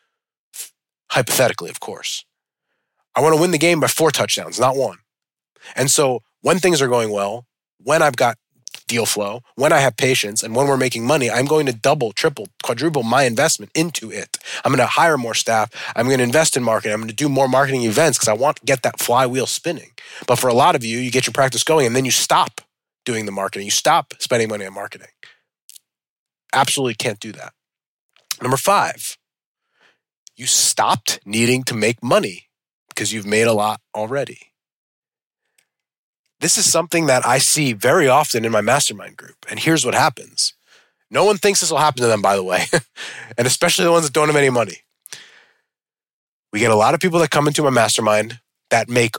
Hypothetically, 1.12 1.70
of 1.70 1.82
course. 1.82 2.24
I 3.14 3.22
want 3.22 3.36
to 3.36 3.42
win 3.42 3.52
the 3.52 3.58
game 3.58 3.82
by 3.82 3.88
four 3.88 4.10
touchdowns, 4.10 4.58
not 4.58 4.78
one. 4.78 5.00
And 5.76 5.92
so 5.92 6.22
when 6.42 6.60
things 6.60 6.82
are 6.82 6.88
going 6.88 7.12
well, 7.12 7.46
when 7.84 8.02
I've 8.02 8.16
got 8.16 8.38
deal 8.88 9.06
flow, 9.06 9.42
when 9.56 9.72
I 9.72 9.80
have 9.80 9.98
patients, 9.98 10.44
and 10.44 10.56
when 10.56 10.68
we're 10.68 10.78
making 10.78 11.06
money, 11.06 11.30
I'm 11.30 11.46
going 11.46 11.66
to 11.66 11.74
double, 11.74 12.12
triple, 12.12 12.48
quadruple 12.64 13.04
my 13.04 13.24
investment 13.24 13.72
into 13.76 14.12
it. 14.12 14.38
I'm 14.64 14.72
going 14.72 14.80
to 14.80 14.86
hire 14.86 15.18
more 15.18 15.34
staff. 15.34 15.70
I'm 15.96 16.08
going 16.08 16.20
to 16.20 16.24
invest 16.24 16.58
in 16.58 16.64
marketing. 16.64 16.94
I'm 16.94 17.00
going 17.00 17.10
to 17.10 17.16
do 17.16 17.30
more 17.30 17.48
marketing 17.48 17.84
events 17.84 18.18
because 18.18 18.30
I 18.30 18.34
want 18.34 18.58
to 18.58 18.66
get 18.66 18.84
that 18.84 19.00
flywheel 19.00 19.48
spinning. 19.48 19.92
But 20.26 20.40
for 20.40 20.48
a 20.48 20.54
lot 20.54 20.76
of 20.76 20.84
you, 20.84 20.98
you 21.00 21.12
get 21.12 21.28
your 21.28 21.34
practice 21.34 21.64
going 21.64 21.86
and 21.86 21.96
then 21.96 22.06
you 22.06 22.12
stop 22.12 22.62
doing 23.06 23.26
the 23.26 23.32
marketing. 23.32 23.66
You 23.66 23.72
stop 23.72 24.14
spending 24.20 24.50
money 24.50 24.66
on 24.66 24.74
marketing. 24.74 25.08
Absolutely 26.54 26.96
can't 26.96 27.20
do 27.20 27.32
that. 27.34 27.54
Number 28.42 28.58
five, 28.58 29.18
you 30.36 30.46
stopped 30.46 31.20
needing 31.26 31.64
to 31.64 31.74
make 31.74 32.04
money 32.04 32.50
because 32.90 33.12
you've 33.12 33.26
made 33.26 33.48
a 33.48 33.54
lot 33.54 33.82
already 33.96 34.52
this 36.40 36.58
is 36.58 36.72
something 36.72 37.08
that 37.08 37.26
I 37.26 37.40
see 37.40 37.74
very 37.74 38.08
often 38.08 38.46
in 38.46 38.52
my 38.52 38.62
mastermind 38.62 39.18
group. 39.18 39.46
And 39.50 39.60
here's 39.60 39.86
what 39.86 39.96
happens 39.96 40.54
no 41.10 41.24
one 41.24 41.38
thinks 41.38 41.62
this 41.62 41.72
will 41.72 41.78
happen 41.78 42.02
to 42.02 42.08
them, 42.08 42.22
by 42.22 42.36
the 42.36 42.44
way, 42.44 42.66
and 43.38 43.48
especially 43.48 43.86
the 43.86 43.92
ones 43.92 44.06
that 44.06 44.14
don't 44.14 44.28
have 44.28 44.36
any 44.36 44.50
money. 44.50 44.82
We 46.52 46.60
get 46.60 46.72
a 46.72 46.76
lot 46.76 46.94
of 46.94 47.00
people 47.00 47.20
that 47.20 47.32
come 47.32 47.48
into 47.48 47.64
my 47.64 47.70
mastermind 47.70 48.40
that 48.70 48.90
make 48.90 49.16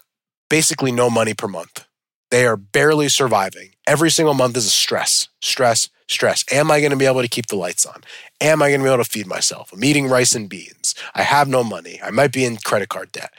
basically 0.50 0.92
no 0.92 1.08
money 1.10 1.34
per 1.34 1.48
month. 1.48 1.86
They 2.30 2.46
are 2.46 2.56
barely 2.56 3.08
surviving. 3.08 3.70
Every 3.86 4.10
single 4.10 4.34
month 4.34 4.56
is 4.56 4.66
a 4.66 4.70
stress, 4.70 5.28
stress, 5.40 5.88
stress. 6.08 6.44
Am 6.50 6.70
I 6.70 6.80
going 6.80 6.90
to 6.90 6.96
be 6.96 7.06
able 7.06 7.22
to 7.22 7.28
keep 7.28 7.46
the 7.46 7.56
lights 7.56 7.86
on? 7.86 8.02
Am 8.40 8.62
I 8.62 8.68
going 8.68 8.80
to 8.80 8.84
be 8.84 8.92
able 8.92 9.02
to 9.02 9.10
feed 9.10 9.26
myself? 9.26 9.72
I'm 9.72 9.84
eating 9.84 10.08
rice 10.08 10.34
and 10.34 10.48
beans. 10.48 10.94
I 11.14 11.22
have 11.22 11.48
no 11.48 11.64
money. 11.64 12.00
I 12.02 12.10
might 12.10 12.32
be 12.32 12.44
in 12.44 12.58
credit 12.58 12.90
card 12.90 13.12
debt. 13.12 13.32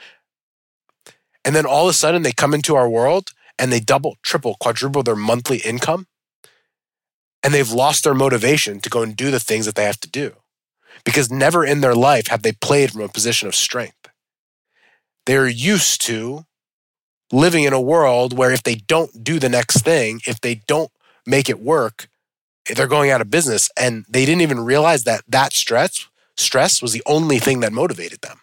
And 1.44 1.54
then 1.54 1.66
all 1.66 1.86
of 1.86 1.90
a 1.90 1.94
sudden 1.94 2.22
they 2.22 2.32
come 2.32 2.52
into 2.52 2.74
our 2.74 2.88
world 2.88 3.30
and 3.60 3.70
they 3.70 3.78
double, 3.78 4.16
triple, 4.22 4.56
quadruple 4.58 5.02
their 5.02 5.14
monthly 5.14 5.58
income, 5.58 6.06
and 7.42 7.52
they've 7.52 7.70
lost 7.70 8.04
their 8.04 8.14
motivation 8.14 8.80
to 8.80 8.90
go 8.90 9.02
and 9.02 9.14
do 9.14 9.30
the 9.30 9.38
things 9.38 9.66
that 9.66 9.74
they 9.74 9.84
have 9.84 10.00
to 10.00 10.10
do 10.10 10.34
because 11.04 11.30
never 11.30 11.64
in 11.64 11.80
their 11.80 11.94
life 11.94 12.28
have 12.28 12.42
they 12.42 12.52
played 12.52 12.90
from 12.90 13.02
a 13.02 13.08
position 13.08 13.48
of 13.48 13.54
strength. 13.54 14.08
They're 15.26 15.48
used 15.48 16.00
to 16.06 16.46
living 17.32 17.64
in 17.64 17.72
a 17.72 17.80
world 17.80 18.36
where 18.36 18.50
if 18.50 18.62
they 18.62 18.74
don't 18.74 19.22
do 19.22 19.38
the 19.38 19.48
next 19.48 19.82
thing, 19.82 20.20
if 20.26 20.40
they 20.40 20.56
don't 20.66 20.90
make 21.26 21.48
it 21.48 21.60
work, 21.60 22.08
they're 22.74 22.86
going 22.86 23.10
out 23.10 23.20
of 23.20 23.30
business. 23.30 23.70
And 23.76 24.04
they 24.08 24.24
didn't 24.24 24.42
even 24.42 24.60
realize 24.60 25.04
that 25.04 25.22
that 25.28 25.52
stress, 25.52 26.06
stress 26.36 26.82
was 26.82 26.92
the 26.92 27.02
only 27.06 27.38
thing 27.38 27.60
that 27.60 27.72
motivated 27.72 28.20
them. 28.22 28.40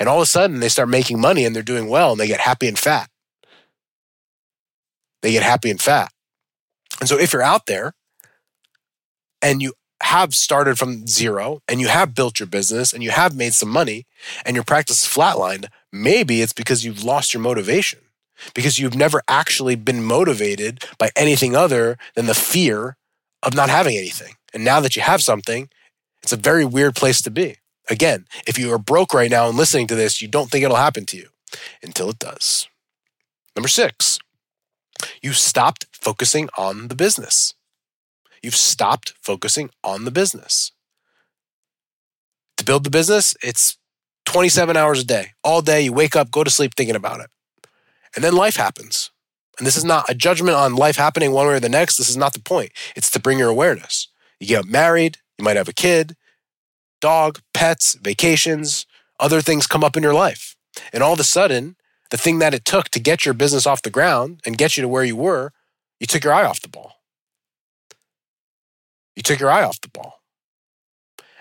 And 0.00 0.08
all 0.08 0.16
of 0.16 0.22
a 0.22 0.26
sudden 0.26 0.60
they 0.60 0.68
start 0.68 0.88
making 0.88 1.20
money 1.20 1.44
and 1.44 1.54
they're 1.54 1.62
doing 1.62 1.88
well 1.88 2.12
and 2.12 2.20
they 2.20 2.26
get 2.26 2.40
happy 2.40 2.66
and 2.66 2.78
fat 2.78 3.10
they 5.26 5.32
get 5.32 5.42
happy 5.42 5.70
and 5.70 5.82
fat. 5.82 6.12
And 7.00 7.08
so 7.08 7.18
if 7.18 7.32
you're 7.32 7.42
out 7.42 7.66
there 7.66 7.94
and 9.42 9.60
you 9.60 9.72
have 10.04 10.36
started 10.36 10.78
from 10.78 11.08
zero 11.08 11.62
and 11.66 11.80
you 11.80 11.88
have 11.88 12.14
built 12.14 12.38
your 12.38 12.46
business 12.46 12.92
and 12.92 13.02
you 13.02 13.10
have 13.10 13.34
made 13.34 13.52
some 13.52 13.68
money 13.68 14.06
and 14.44 14.54
your 14.54 14.62
practice 14.62 15.04
is 15.04 15.12
flatlined, 15.12 15.66
maybe 15.92 16.42
it's 16.42 16.52
because 16.52 16.84
you've 16.84 17.02
lost 17.02 17.34
your 17.34 17.42
motivation 17.42 17.98
because 18.54 18.78
you've 18.78 18.94
never 18.94 19.20
actually 19.26 19.74
been 19.74 20.04
motivated 20.04 20.84
by 20.96 21.10
anything 21.16 21.56
other 21.56 21.98
than 22.14 22.26
the 22.26 22.34
fear 22.34 22.96
of 23.42 23.52
not 23.52 23.68
having 23.68 23.96
anything. 23.96 24.34
And 24.54 24.64
now 24.64 24.78
that 24.78 24.94
you 24.94 25.02
have 25.02 25.22
something, 25.22 25.68
it's 26.22 26.32
a 26.32 26.36
very 26.36 26.64
weird 26.64 26.94
place 26.94 27.20
to 27.22 27.32
be. 27.32 27.56
Again, 27.90 28.26
if 28.46 28.60
you 28.60 28.72
are 28.72 28.78
broke 28.78 29.12
right 29.12 29.30
now 29.30 29.48
and 29.48 29.58
listening 29.58 29.88
to 29.88 29.96
this, 29.96 30.22
you 30.22 30.28
don't 30.28 30.52
think 30.52 30.62
it'll 30.62 30.76
happen 30.76 31.04
to 31.06 31.16
you 31.16 31.30
until 31.82 32.10
it 32.10 32.20
does. 32.20 32.68
Number 33.56 33.68
six, 33.68 34.20
you 35.22 35.32
stopped 35.32 35.86
focusing 35.92 36.48
on 36.56 36.88
the 36.88 36.94
business. 36.94 37.54
You've 38.42 38.56
stopped 38.56 39.14
focusing 39.20 39.70
on 39.82 40.04
the 40.04 40.10
business. 40.10 40.72
To 42.58 42.64
build 42.64 42.84
the 42.84 42.90
business, 42.90 43.34
it's 43.42 43.76
27 44.24 44.76
hours 44.76 45.00
a 45.00 45.04
day. 45.04 45.32
All 45.42 45.62
day, 45.62 45.82
you 45.82 45.92
wake 45.92 46.16
up, 46.16 46.30
go 46.30 46.44
to 46.44 46.50
sleep 46.50 46.74
thinking 46.74 46.96
about 46.96 47.20
it. 47.20 47.30
And 48.14 48.24
then 48.24 48.34
life 48.34 48.56
happens. 48.56 49.10
And 49.58 49.66
this 49.66 49.76
is 49.76 49.84
not 49.84 50.10
a 50.10 50.14
judgment 50.14 50.56
on 50.56 50.76
life 50.76 50.96
happening 50.96 51.32
one 51.32 51.46
way 51.46 51.54
or 51.54 51.60
the 51.60 51.68
next. 51.68 51.96
This 51.96 52.08
is 52.08 52.16
not 52.16 52.34
the 52.34 52.40
point. 52.40 52.72
It's 52.94 53.10
to 53.12 53.20
bring 53.20 53.38
your 53.38 53.48
awareness. 53.48 54.08
You 54.38 54.48
get 54.48 54.66
married, 54.66 55.18
you 55.38 55.44
might 55.44 55.56
have 55.56 55.68
a 55.68 55.72
kid, 55.72 56.16
dog, 57.00 57.40
pets, 57.54 57.94
vacations, 57.94 58.86
other 59.18 59.40
things 59.40 59.66
come 59.66 59.84
up 59.84 59.96
in 59.96 60.02
your 60.02 60.14
life. 60.14 60.56
And 60.92 61.02
all 61.02 61.14
of 61.14 61.20
a 61.20 61.24
sudden, 61.24 61.76
the 62.10 62.16
thing 62.16 62.38
that 62.38 62.54
it 62.54 62.64
took 62.64 62.88
to 62.90 63.00
get 63.00 63.24
your 63.24 63.34
business 63.34 63.66
off 63.66 63.82
the 63.82 63.90
ground 63.90 64.40
and 64.46 64.58
get 64.58 64.76
you 64.76 64.82
to 64.82 64.88
where 64.88 65.04
you 65.04 65.16
were, 65.16 65.52
you 66.00 66.06
took 66.06 66.24
your 66.24 66.32
eye 66.32 66.44
off 66.44 66.60
the 66.60 66.68
ball. 66.68 66.94
You 69.14 69.22
took 69.22 69.40
your 69.40 69.50
eye 69.50 69.64
off 69.64 69.80
the 69.80 69.88
ball. 69.88 70.20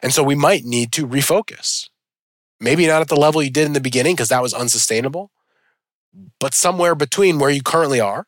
And 0.02 0.14
so 0.14 0.24
we 0.24 0.36
might 0.36 0.64
need 0.64 0.92
to 0.94 1.08
refocus. 1.08 1.90
Maybe 2.60 2.88
not 2.88 3.02
at 3.02 3.10
the 3.10 3.16
level 3.16 3.44
you 3.44 3.50
did 3.50 3.66
in 3.66 3.74
the 3.74 3.82
beginning 3.82 4.16
because 4.16 4.30
that 4.30 4.42
was 4.42 4.54
unsustainable, 4.54 5.32
but 6.40 6.54
somewhere 6.54 6.96
between 6.96 7.38
where 7.38 7.50
you 7.50 7.62
currently 7.62 8.00
are 8.00 8.28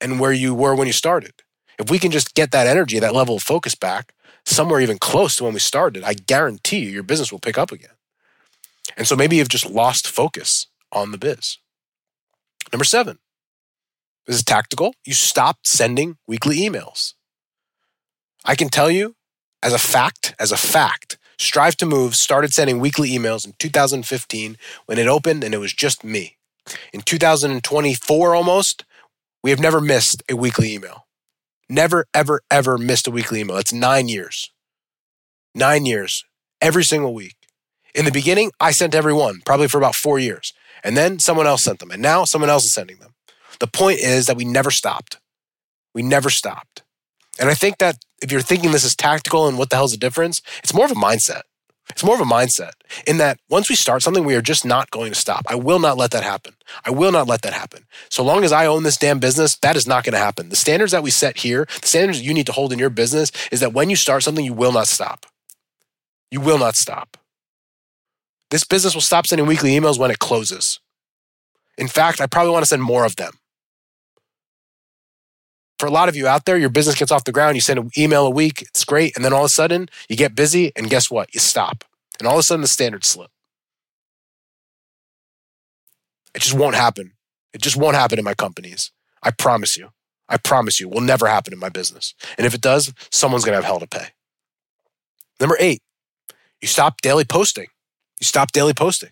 and 0.00 0.18
where 0.18 0.32
you 0.32 0.54
were 0.54 0.74
when 0.74 0.86
you 0.86 0.92
started. 0.92 1.32
If 1.78 1.90
we 1.90 1.98
can 1.98 2.10
just 2.10 2.34
get 2.34 2.50
that 2.50 2.66
energy, 2.66 2.98
that 2.98 3.14
level 3.14 3.36
of 3.36 3.42
focus 3.42 3.74
back, 3.74 4.14
somewhere 4.44 4.80
even 4.80 4.98
close 4.98 5.36
to 5.36 5.44
when 5.44 5.54
we 5.54 5.60
started, 5.60 6.02
I 6.02 6.14
guarantee 6.14 6.80
you 6.80 6.90
your 6.90 7.02
business 7.02 7.30
will 7.30 7.38
pick 7.38 7.58
up 7.58 7.70
again. 7.70 7.90
And 8.96 9.06
so 9.06 9.14
maybe 9.14 9.36
you've 9.36 9.48
just 9.48 9.68
lost 9.68 10.08
focus 10.08 10.66
on 10.92 11.12
the 11.12 11.18
biz. 11.18 11.58
Number 12.72 12.84
seven, 12.84 13.18
this 14.26 14.36
is 14.36 14.44
tactical. 14.44 14.94
You 15.04 15.14
stopped 15.14 15.66
sending 15.66 16.18
weekly 16.26 16.58
emails. 16.58 17.14
I 18.44 18.54
can 18.54 18.68
tell 18.68 18.90
you 18.90 19.16
as 19.62 19.72
a 19.72 19.78
fact, 19.78 20.34
as 20.38 20.52
a 20.52 20.56
fact, 20.56 21.18
Strive 21.38 21.76
to 21.78 21.86
Move 21.86 22.14
started 22.14 22.52
sending 22.52 22.80
weekly 22.80 23.10
emails 23.10 23.44
in 23.44 23.54
2015 23.58 24.56
when 24.86 24.98
it 24.98 25.06
opened 25.06 25.44
and 25.44 25.54
it 25.54 25.58
was 25.58 25.72
just 25.72 26.04
me. 26.04 26.36
In 26.92 27.02
2024 27.02 28.34
almost, 28.34 28.84
we 29.42 29.50
have 29.50 29.60
never 29.60 29.80
missed 29.80 30.22
a 30.30 30.36
weekly 30.36 30.72
email. 30.72 31.06
Never, 31.68 32.06
ever, 32.14 32.42
ever 32.50 32.78
missed 32.78 33.06
a 33.06 33.10
weekly 33.10 33.40
email. 33.40 33.56
It's 33.56 33.72
nine 33.72 34.08
years. 34.08 34.50
Nine 35.54 35.86
years, 35.86 36.24
every 36.60 36.84
single 36.84 37.14
week. 37.14 37.36
In 37.94 38.04
the 38.04 38.12
beginning, 38.12 38.52
I 38.60 38.72
sent 38.72 38.94
every 38.94 39.14
one, 39.14 39.40
probably 39.44 39.68
for 39.68 39.78
about 39.78 39.94
four 39.94 40.18
years. 40.18 40.52
And 40.86 40.96
then 40.96 41.18
someone 41.18 41.48
else 41.48 41.64
sent 41.64 41.80
them. 41.80 41.90
And 41.90 42.00
now 42.00 42.24
someone 42.24 42.48
else 42.48 42.64
is 42.64 42.72
sending 42.72 42.98
them. 42.98 43.12
The 43.58 43.66
point 43.66 43.98
is 43.98 44.26
that 44.26 44.36
we 44.36 44.44
never 44.44 44.70
stopped. 44.70 45.18
We 45.94 46.02
never 46.02 46.30
stopped. 46.30 46.84
And 47.40 47.50
I 47.50 47.54
think 47.54 47.78
that 47.78 47.96
if 48.22 48.30
you're 48.30 48.40
thinking 48.40 48.70
this 48.70 48.84
is 48.84 48.94
tactical 48.94 49.48
and 49.48 49.58
what 49.58 49.70
the 49.70 49.76
hell's 49.76 49.90
the 49.90 49.98
difference, 49.98 50.40
it's 50.62 50.72
more 50.72 50.84
of 50.84 50.92
a 50.92 50.94
mindset. 50.94 51.42
It's 51.90 52.04
more 52.04 52.14
of 52.14 52.20
a 52.20 52.24
mindset 52.24 52.72
in 53.04 53.18
that 53.18 53.38
once 53.48 53.68
we 53.68 53.74
start 53.74 54.02
something, 54.02 54.24
we 54.24 54.36
are 54.36 54.42
just 54.42 54.64
not 54.64 54.90
going 54.90 55.12
to 55.12 55.18
stop. 55.18 55.44
I 55.48 55.56
will 55.56 55.80
not 55.80 55.96
let 55.96 56.12
that 56.12 56.22
happen. 56.22 56.54
I 56.84 56.90
will 56.90 57.12
not 57.12 57.26
let 57.26 57.42
that 57.42 57.52
happen. 57.52 57.84
So 58.08 58.22
long 58.22 58.44
as 58.44 58.52
I 58.52 58.66
own 58.66 58.84
this 58.84 58.96
damn 58.96 59.18
business, 59.18 59.56
that 59.58 59.76
is 59.76 59.86
not 59.88 60.04
going 60.04 60.12
to 60.12 60.18
happen. 60.18 60.50
The 60.50 60.56
standards 60.56 60.92
that 60.92 61.02
we 61.02 61.10
set 61.10 61.38
here, 61.38 61.66
the 61.80 61.86
standards 61.86 62.22
you 62.22 62.32
need 62.32 62.46
to 62.46 62.52
hold 62.52 62.72
in 62.72 62.78
your 62.78 62.90
business 62.90 63.32
is 63.50 63.58
that 63.60 63.72
when 63.72 63.90
you 63.90 63.96
start 63.96 64.22
something, 64.22 64.44
you 64.44 64.52
will 64.52 64.72
not 64.72 64.86
stop. 64.86 65.26
You 66.30 66.40
will 66.40 66.58
not 66.58 66.76
stop. 66.76 67.16
This 68.50 68.64
business 68.64 68.94
will 68.94 69.00
stop 69.00 69.26
sending 69.26 69.46
weekly 69.46 69.70
emails 69.70 69.98
when 69.98 70.10
it 70.10 70.18
closes. 70.18 70.80
In 71.76 71.88
fact, 71.88 72.20
I 72.20 72.26
probably 72.26 72.52
want 72.52 72.62
to 72.62 72.68
send 72.68 72.82
more 72.82 73.04
of 73.04 73.16
them. 73.16 73.32
For 75.78 75.86
a 75.86 75.90
lot 75.90 76.08
of 76.08 76.16
you 76.16 76.26
out 76.26 76.46
there, 76.46 76.56
your 76.56 76.70
business 76.70 76.94
gets 76.94 77.12
off 77.12 77.24
the 77.24 77.32
ground, 77.32 77.54
you 77.56 77.60
send 77.60 77.78
an 77.78 77.90
email 77.98 78.26
a 78.26 78.30
week, 78.30 78.62
it's 78.62 78.84
great. 78.84 79.14
And 79.14 79.24
then 79.24 79.32
all 79.32 79.42
of 79.42 79.46
a 79.46 79.50
sudden, 79.50 79.88
you 80.08 80.16
get 80.16 80.34
busy, 80.34 80.72
and 80.74 80.88
guess 80.88 81.10
what? 81.10 81.34
You 81.34 81.40
stop. 81.40 81.84
And 82.18 82.26
all 82.26 82.34
of 82.34 82.40
a 82.40 82.42
sudden, 82.42 82.62
the 82.62 82.68
standards 82.68 83.06
slip. 83.08 83.30
It 86.34 86.40
just 86.40 86.54
won't 86.54 86.76
happen. 86.76 87.12
It 87.52 87.60
just 87.60 87.76
won't 87.76 87.96
happen 87.96 88.18
in 88.18 88.24
my 88.24 88.34
companies. 88.34 88.90
I 89.22 89.32
promise 89.32 89.76
you. 89.76 89.90
I 90.28 90.38
promise 90.38 90.80
you, 90.80 90.88
will 90.88 91.00
never 91.00 91.26
happen 91.26 91.52
in 91.52 91.58
my 91.58 91.68
business. 91.68 92.14
And 92.36 92.46
if 92.46 92.54
it 92.54 92.60
does, 92.60 92.92
someone's 93.10 93.44
going 93.44 93.52
to 93.52 93.56
have 93.56 93.64
hell 93.64 93.80
to 93.80 93.86
pay. 93.86 94.08
Number 95.40 95.56
eight, 95.60 95.82
you 96.60 96.68
stop 96.68 97.00
daily 97.02 97.24
posting. 97.24 97.66
You 98.20 98.24
stop 98.24 98.52
daily 98.52 98.74
posting. 98.74 99.10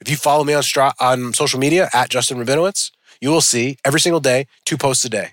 If 0.00 0.10
you 0.10 0.16
follow 0.16 0.44
me 0.44 0.52
on, 0.54 0.62
Stra- 0.62 0.94
on 1.00 1.32
social 1.32 1.58
media 1.58 1.88
at 1.92 2.10
Justin 2.10 2.38
Rabinowitz, 2.38 2.90
you 3.20 3.30
will 3.30 3.40
see 3.40 3.78
every 3.84 4.00
single 4.00 4.20
day 4.20 4.46
two 4.64 4.76
posts 4.76 5.04
a 5.04 5.08
day. 5.08 5.30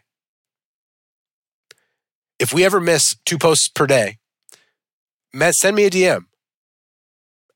If 2.39 2.53
we 2.53 2.65
ever 2.65 2.79
miss 2.79 3.15
two 3.25 3.37
posts 3.37 3.67
per 3.67 3.87
day, 3.87 4.17
send 5.51 5.75
me 5.75 5.85
a 5.85 5.89
DM. 5.89 6.25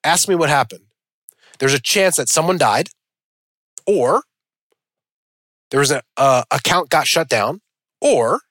Ask 0.03 0.27
me 0.27 0.35
what 0.35 0.49
happened. 0.49 0.85
There's 1.59 1.73
a 1.73 1.81
chance 1.81 2.15
that 2.17 2.29
someone 2.29 2.57
died, 2.57 2.89
or 3.85 4.23
there 5.71 5.79
was 5.79 5.91
an 5.91 6.01
uh, 6.15 6.43
account 6.51 6.89
got 6.89 7.07
shut 7.07 7.29
down, 7.29 7.61
or 7.99 8.41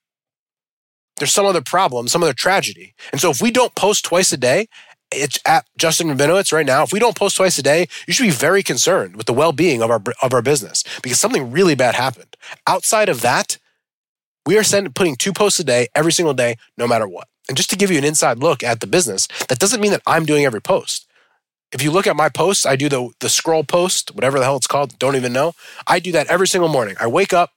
there's 1.18 1.32
some 1.32 1.46
other 1.46 1.62
problem, 1.62 2.08
some 2.08 2.22
other 2.22 2.34
tragedy. 2.34 2.94
And 3.12 3.20
so 3.20 3.30
if 3.30 3.40
we 3.40 3.50
don't 3.50 3.74
post 3.74 4.04
twice 4.04 4.32
a 4.32 4.36
day, 4.36 4.66
it's 5.12 5.38
at 5.46 5.66
Justin 5.78 6.08
Rabinowitz 6.08 6.52
right 6.52 6.66
now. 6.66 6.82
If 6.82 6.92
we 6.92 6.98
don't 6.98 7.16
post 7.16 7.36
twice 7.36 7.58
a 7.58 7.62
day, 7.62 7.86
you 8.06 8.12
should 8.12 8.24
be 8.24 8.30
very 8.30 8.62
concerned 8.62 9.16
with 9.16 9.26
the 9.26 9.32
well-being 9.32 9.82
of 9.82 9.90
our 9.90 10.02
of 10.22 10.32
our 10.32 10.42
business 10.42 10.84
because 11.02 11.18
something 11.18 11.50
really 11.50 11.74
bad 11.74 11.94
happened. 11.94 12.36
Outside 12.66 13.08
of 13.08 13.20
that, 13.22 13.58
we 14.44 14.58
are 14.58 14.64
sending 14.64 14.92
putting 14.92 15.16
two 15.16 15.32
posts 15.32 15.60
a 15.60 15.64
day 15.64 15.88
every 15.94 16.12
single 16.12 16.34
day, 16.34 16.56
no 16.76 16.86
matter 16.86 17.06
what. 17.08 17.28
And 17.48 17.56
just 17.56 17.70
to 17.70 17.76
give 17.76 17.90
you 17.90 17.98
an 17.98 18.04
inside 18.04 18.38
look 18.38 18.62
at 18.62 18.80
the 18.80 18.86
business, 18.86 19.28
that 19.48 19.58
doesn't 19.58 19.80
mean 19.80 19.92
that 19.92 20.02
I'm 20.06 20.26
doing 20.26 20.44
every 20.44 20.60
post. 20.60 21.06
If 21.72 21.82
you 21.82 21.90
look 21.90 22.06
at 22.06 22.16
my 22.16 22.28
posts, 22.28 22.66
I 22.66 22.76
do 22.76 22.88
the 22.88 23.10
the 23.20 23.28
scroll 23.28 23.64
post, 23.64 24.14
whatever 24.14 24.38
the 24.38 24.44
hell 24.44 24.56
it's 24.56 24.66
called, 24.66 24.98
don't 24.98 25.16
even 25.16 25.32
know. 25.32 25.54
I 25.86 26.00
do 26.00 26.12
that 26.12 26.28
every 26.28 26.48
single 26.48 26.68
morning. 26.68 26.96
I 27.00 27.06
wake 27.06 27.32
up, 27.32 27.52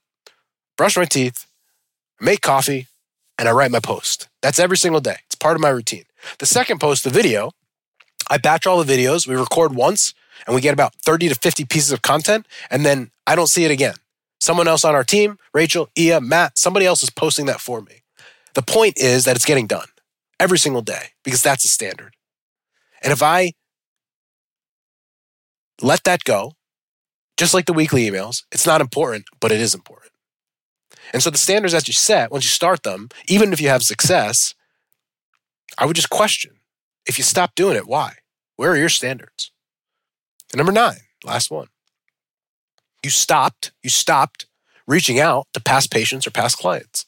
brush 0.77 0.97
my 0.97 1.05
teeth, 1.05 1.47
make 2.19 2.41
coffee, 2.41 2.87
and 3.37 3.47
I 3.47 3.51
write 3.51 3.71
my 3.71 3.79
post. 3.79 4.27
That's 4.41 4.59
every 4.59 4.77
single 4.77 5.01
day. 5.01 5.17
It's 5.25 5.35
part 5.35 5.55
of 5.55 5.61
my 5.61 5.69
routine. 5.69 6.05
The 6.39 6.45
second 6.45 6.79
post, 6.79 7.03
the 7.03 7.09
video, 7.09 7.51
I 8.29 8.37
batch 8.37 8.67
all 8.67 8.83
the 8.83 8.91
videos. 8.91 9.27
We 9.27 9.35
record 9.35 9.75
once 9.75 10.13
and 10.45 10.55
we 10.55 10.61
get 10.61 10.73
about 10.73 10.95
30 10.95 11.29
to 11.29 11.35
50 11.35 11.65
pieces 11.65 11.91
of 11.91 12.01
content, 12.01 12.47
and 12.69 12.85
then 12.85 13.11
I 13.27 13.35
don't 13.35 13.47
see 13.47 13.65
it 13.65 13.71
again. 13.71 13.95
Someone 14.39 14.67
else 14.67 14.85
on 14.85 14.95
our 14.95 15.03
team, 15.03 15.37
Rachel, 15.53 15.89
Ia, 15.97 16.21
Matt, 16.21 16.57
somebody 16.57 16.85
else 16.85 17.03
is 17.03 17.09
posting 17.09 17.45
that 17.47 17.59
for 17.59 17.81
me. 17.81 18.03
The 18.53 18.61
point 18.61 18.97
is 18.97 19.25
that 19.25 19.35
it's 19.35 19.45
getting 19.45 19.67
done 19.67 19.87
every 20.39 20.57
single 20.57 20.81
day 20.81 21.09
because 21.23 21.41
that's 21.41 21.63
the 21.63 21.69
standard. 21.69 22.15
And 23.03 23.11
if 23.11 23.21
I 23.21 23.53
let 25.81 26.03
that 26.05 26.23
go, 26.23 26.53
just 27.37 27.53
like 27.53 27.65
the 27.65 27.73
weekly 27.73 28.09
emails, 28.09 28.43
it's 28.51 28.65
not 28.65 28.81
important, 28.81 29.25
but 29.39 29.51
it 29.51 29.61
is 29.61 29.73
important. 29.73 30.11
And 31.13 31.23
so 31.23 31.29
the 31.29 31.37
standards 31.37 31.73
that 31.73 31.87
you 31.87 31.93
set, 31.93 32.31
once 32.31 32.43
you 32.43 32.49
start 32.49 32.83
them, 32.83 33.09
even 33.27 33.53
if 33.53 33.61
you 33.61 33.69
have 33.69 33.83
success, 33.83 34.53
I 35.77 35.85
would 35.85 35.95
just 35.95 36.09
question 36.09 36.53
if 37.05 37.17
you 37.17 37.23
stop 37.23 37.55
doing 37.55 37.75
it, 37.75 37.87
why? 37.87 38.15
Where 38.55 38.71
are 38.71 38.77
your 38.77 38.89
standards? 38.89 39.51
And 40.51 40.57
number 40.57 40.71
nine, 40.71 40.99
last 41.23 41.51
one. 41.51 41.67
You 43.03 43.09
stopped, 43.09 43.71
you 43.81 43.89
stopped 43.89 44.45
reaching 44.87 45.19
out 45.19 45.47
to 45.53 45.61
past 45.61 45.91
patients 45.91 46.27
or 46.27 46.31
past 46.31 46.57
clients. 46.57 47.05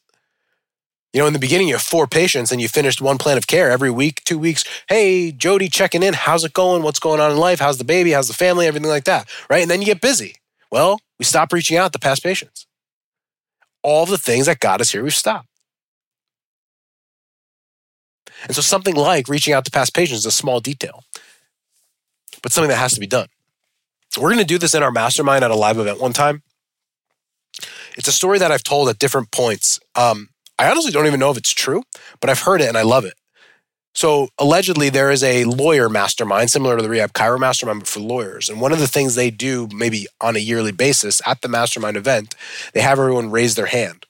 You 1.12 1.20
know, 1.20 1.28
in 1.28 1.34
the 1.34 1.40
beginning, 1.40 1.68
you 1.68 1.74
have 1.74 1.82
four 1.82 2.08
patients 2.08 2.54
and 2.54 2.62
you 2.62 2.70
finished 2.70 3.02
one 3.02 3.18
plan 3.18 3.38
of 3.38 3.48
care 3.48 3.70
every 3.70 3.92
week, 3.92 4.24
two 4.24 4.40
weeks. 4.40 4.64
Hey, 4.88 5.34
Jody, 5.34 5.68
checking 5.68 6.04
in. 6.04 6.14
How's 6.14 6.46
it 6.46 6.54
going? 6.54 6.84
What's 6.84 7.00
going 7.00 7.20
on 7.20 7.32
in 7.32 7.38
life? 7.38 7.60
How's 7.60 7.78
the 7.78 7.84
baby? 7.84 8.12
How's 8.12 8.30
the 8.30 8.34
family? 8.34 8.66
Everything 8.66 8.90
like 8.90 9.04
that. 9.04 9.30
Right. 9.50 9.62
And 9.62 9.70
then 9.70 9.82
you 9.82 9.86
get 9.86 10.00
busy. 10.00 10.36
Well, 10.72 11.02
we 11.20 11.26
stop 11.26 11.52
reaching 11.52 11.76
out 11.76 11.92
to 11.92 12.00
past 12.00 12.24
patients 12.24 12.66
all 13.84 14.06
the 14.06 14.18
things 14.18 14.46
that 14.46 14.60
got 14.60 14.82
us 14.82 14.92
here, 14.92 15.04
we've 15.04 15.14
stopped. 15.14 15.48
And 18.44 18.56
so 18.56 18.62
something 18.62 18.96
like 18.96 19.28
reaching 19.28 19.54
out 19.54 19.66
to 19.66 19.72
past 19.72 19.94
patients 19.94 20.20
is 20.20 20.26
a 20.26 20.32
small 20.32 20.60
detail, 20.60 21.04
but 22.42 22.52
something 22.52 22.70
that 22.70 22.78
has 22.78 22.94
to 22.94 23.00
be 23.00 23.08
done. 23.08 23.28
We're 24.18 24.30
going 24.30 24.40
to 24.40 24.46
do 24.46 24.58
this 24.58 24.74
in 24.74 24.84
our 24.84 24.92
mastermind 24.92 25.44
at 25.44 25.52
a 25.52 25.56
live 25.56 25.78
event 25.78 26.02
one 26.02 26.14
time. 26.14 26.44
It's 27.98 28.08
a 28.08 28.12
story 28.12 28.40
that 28.40 28.52
I've 28.52 28.64
told 28.64 28.90
at 28.90 29.00
different 29.00 29.32
points. 29.32 29.80
Um, 29.96 30.30
I 30.60 30.70
honestly 30.70 30.92
don't 30.92 31.08
even 31.08 31.20
know 31.20 31.32
if 31.32 31.38
it's 31.38 31.52
true, 31.52 31.84
but 32.20 32.30
I've 32.30 32.42
heard 32.42 32.62
it 32.62 32.68
and 32.68 32.78
I 32.78 32.84
love 32.84 33.06
it. 33.06 33.14
So 33.94 34.30
allegedly, 34.38 34.90
there 34.90 35.12
is 35.12 35.24
a 35.24 35.44
lawyer 35.44 35.90
mastermind 35.90 36.50
similar 36.50 36.78
to 36.78 36.84
the 36.84 36.90
Rehab 36.90 37.12
Chiro 37.12 37.38
mastermind, 37.38 37.80
but 37.80 37.90
for 37.90 38.00
lawyers. 38.00 38.50
And 38.50 38.62
one 38.62 38.72
of 38.72 38.80
the 38.80 38.88
things 38.88 39.16
they 39.16 39.32
do, 39.32 39.68
maybe 39.74 40.08
on 40.22 40.36
a 40.36 40.40
yearly 40.40 40.72
basis 40.72 41.22
at 41.26 41.42
the 41.42 41.50
mastermind 41.50 41.98
event, 41.98 42.36
they 42.74 42.82
have 42.82 43.00
everyone 43.00 43.32
raise 43.32 43.56
their 43.56 43.66
hand. 43.66 44.06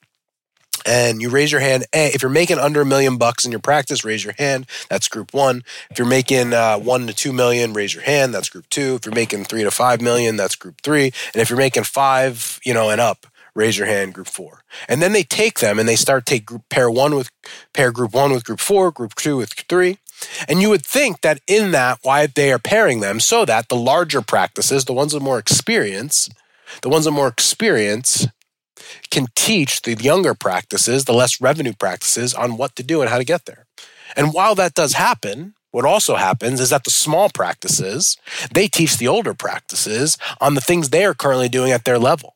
And 0.85 1.21
you 1.21 1.29
raise 1.29 1.51
your 1.51 1.61
hand. 1.61 1.85
If 1.93 2.21
you're 2.21 2.31
making 2.31 2.59
under 2.59 2.81
a 2.81 2.85
million 2.85 3.17
bucks 3.17 3.45
in 3.45 3.51
your 3.51 3.59
practice, 3.59 4.03
raise 4.03 4.23
your 4.23 4.33
hand. 4.37 4.67
That's 4.89 5.07
group 5.07 5.33
one. 5.33 5.63
If 5.89 5.97
you're 5.97 6.07
making 6.07 6.53
uh, 6.53 6.77
one 6.79 7.07
to 7.07 7.13
two 7.13 7.33
million, 7.33 7.73
raise 7.73 7.93
your 7.93 8.03
hand. 8.03 8.33
That's 8.33 8.49
group 8.49 8.69
two. 8.69 8.95
If 8.95 9.05
you're 9.05 9.15
making 9.15 9.45
three 9.45 9.63
to 9.63 9.71
five 9.71 10.01
million, 10.01 10.35
that's 10.35 10.55
group 10.55 10.81
three. 10.81 11.11
And 11.33 11.41
if 11.41 11.49
you're 11.49 11.57
making 11.57 11.83
five, 11.83 12.59
you 12.63 12.73
know, 12.73 12.89
and 12.89 13.01
up, 13.01 13.27
raise 13.53 13.77
your 13.77 13.87
hand 13.87 14.13
group 14.13 14.27
four 14.27 14.63
and 14.87 15.01
then 15.01 15.11
they 15.11 15.23
take 15.23 15.59
them 15.59 15.77
and 15.77 15.87
they 15.87 15.95
start 15.95 16.25
take 16.25 16.45
group 16.45 16.63
pair 16.69 16.89
one 16.89 17.15
with 17.15 17.29
pair 17.73 17.91
group 17.91 18.13
one 18.13 18.31
with 18.31 18.45
group 18.45 18.59
four 18.59 18.91
group 18.91 19.13
two 19.15 19.37
with 19.37 19.51
three 19.51 19.97
and 20.47 20.61
you 20.61 20.69
would 20.69 20.85
think 20.85 21.21
that 21.21 21.41
in 21.47 21.71
that 21.71 21.99
why 22.03 22.27
they 22.27 22.51
are 22.51 22.59
pairing 22.59 23.01
them 23.01 23.19
so 23.19 23.43
that 23.43 23.67
the 23.67 23.75
larger 23.75 24.21
practices 24.21 24.85
the 24.85 24.93
ones 24.93 25.13
with 25.13 25.23
more 25.23 25.37
experience 25.37 26.29
the 26.81 26.89
ones 26.89 27.05
with 27.05 27.15
more 27.15 27.27
experience 27.27 28.27
can 29.09 29.27
teach 29.35 29.81
the 29.81 29.95
younger 29.95 30.33
practices 30.33 31.05
the 31.05 31.13
less 31.13 31.41
revenue 31.41 31.73
practices 31.73 32.33
on 32.33 32.57
what 32.57 32.75
to 32.75 32.83
do 32.83 33.01
and 33.01 33.09
how 33.09 33.17
to 33.17 33.23
get 33.23 33.45
there 33.45 33.65
and 34.15 34.33
while 34.33 34.55
that 34.55 34.73
does 34.73 34.93
happen 34.93 35.53
what 35.71 35.85
also 35.85 36.15
happens 36.15 36.59
is 36.59 36.69
that 36.69 36.83
the 36.83 36.91
small 36.91 37.29
practices 37.29 38.17
they 38.53 38.67
teach 38.67 38.97
the 38.97 39.07
older 39.07 39.33
practices 39.33 40.17
on 40.39 40.53
the 40.53 40.61
things 40.61 40.89
they 40.89 41.05
are 41.05 41.13
currently 41.13 41.49
doing 41.49 41.71
at 41.71 41.85
their 41.85 41.99
level 41.99 42.35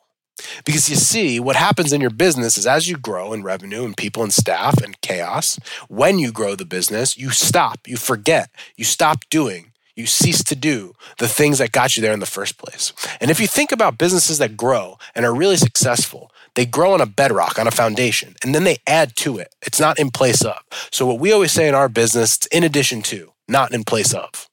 because 0.65 0.89
you 0.89 0.95
see, 0.95 1.39
what 1.39 1.55
happens 1.55 1.93
in 1.93 2.01
your 2.01 2.09
business 2.09 2.57
is 2.57 2.67
as 2.67 2.87
you 2.89 2.97
grow 2.97 3.33
in 3.33 3.43
revenue 3.43 3.85
and 3.85 3.95
people 3.95 4.23
and 4.23 4.33
staff 4.33 4.81
and 4.81 4.99
chaos, 5.01 5.59
when 5.87 6.19
you 6.19 6.31
grow 6.31 6.55
the 6.55 6.65
business, 6.65 7.17
you 7.17 7.29
stop, 7.29 7.87
you 7.87 7.97
forget, 7.97 8.49
you 8.75 8.83
stop 8.83 9.23
doing, 9.29 9.71
you 9.95 10.05
cease 10.05 10.43
to 10.43 10.55
do 10.55 10.93
the 11.19 11.27
things 11.27 11.59
that 11.59 11.71
got 11.71 11.95
you 11.95 12.01
there 12.01 12.13
in 12.13 12.19
the 12.19 12.25
first 12.25 12.57
place. 12.57 12.91
And 13.21 13.31
if 13.31 13.39
you 13.39 13.47
think 13.47 13.71
about 13.71 13.97
businesses 13.97 14.37
that 14.39 14.57
grow 14.57 14.97
and 15.13 15.25
are 15.25 15.33
really 15.33 15.57
successful, 15.57 16.31
they 16.55 16.65
grow 16.65 16.93
on 16.93 17.01
a 17.01 17.05
bedrock, 17.05 17.59
on 17.59 17.67
a 17.67 17.71
foundation, 17.71 18.35
and 18.43 18.55
then 18.55 18.63
they 18.63 18.77
add 18.87 19.15
to 19.17 19.37
it. 19.37 19.53
It's 19.61 19.79
not 19.79 19.99
in 19.99 20.09
place 20.09 20.43
of. 20.43 20.57
So, 20.91 21.05
what 21.05 21.19
we 21.19 21.31
always 21.31 21.51
say 21.51 21.67
in 21.67 21.75
our 21.75 21.89
business, 21.89 22.37
it's 22.37 22.45
in 22.47 22.63
addition 22.63 23.01
to, 23.03 23.33
not 23.47 23.73
in 23.73 23.83
place 23.83 24.13
of. 24.13 24.49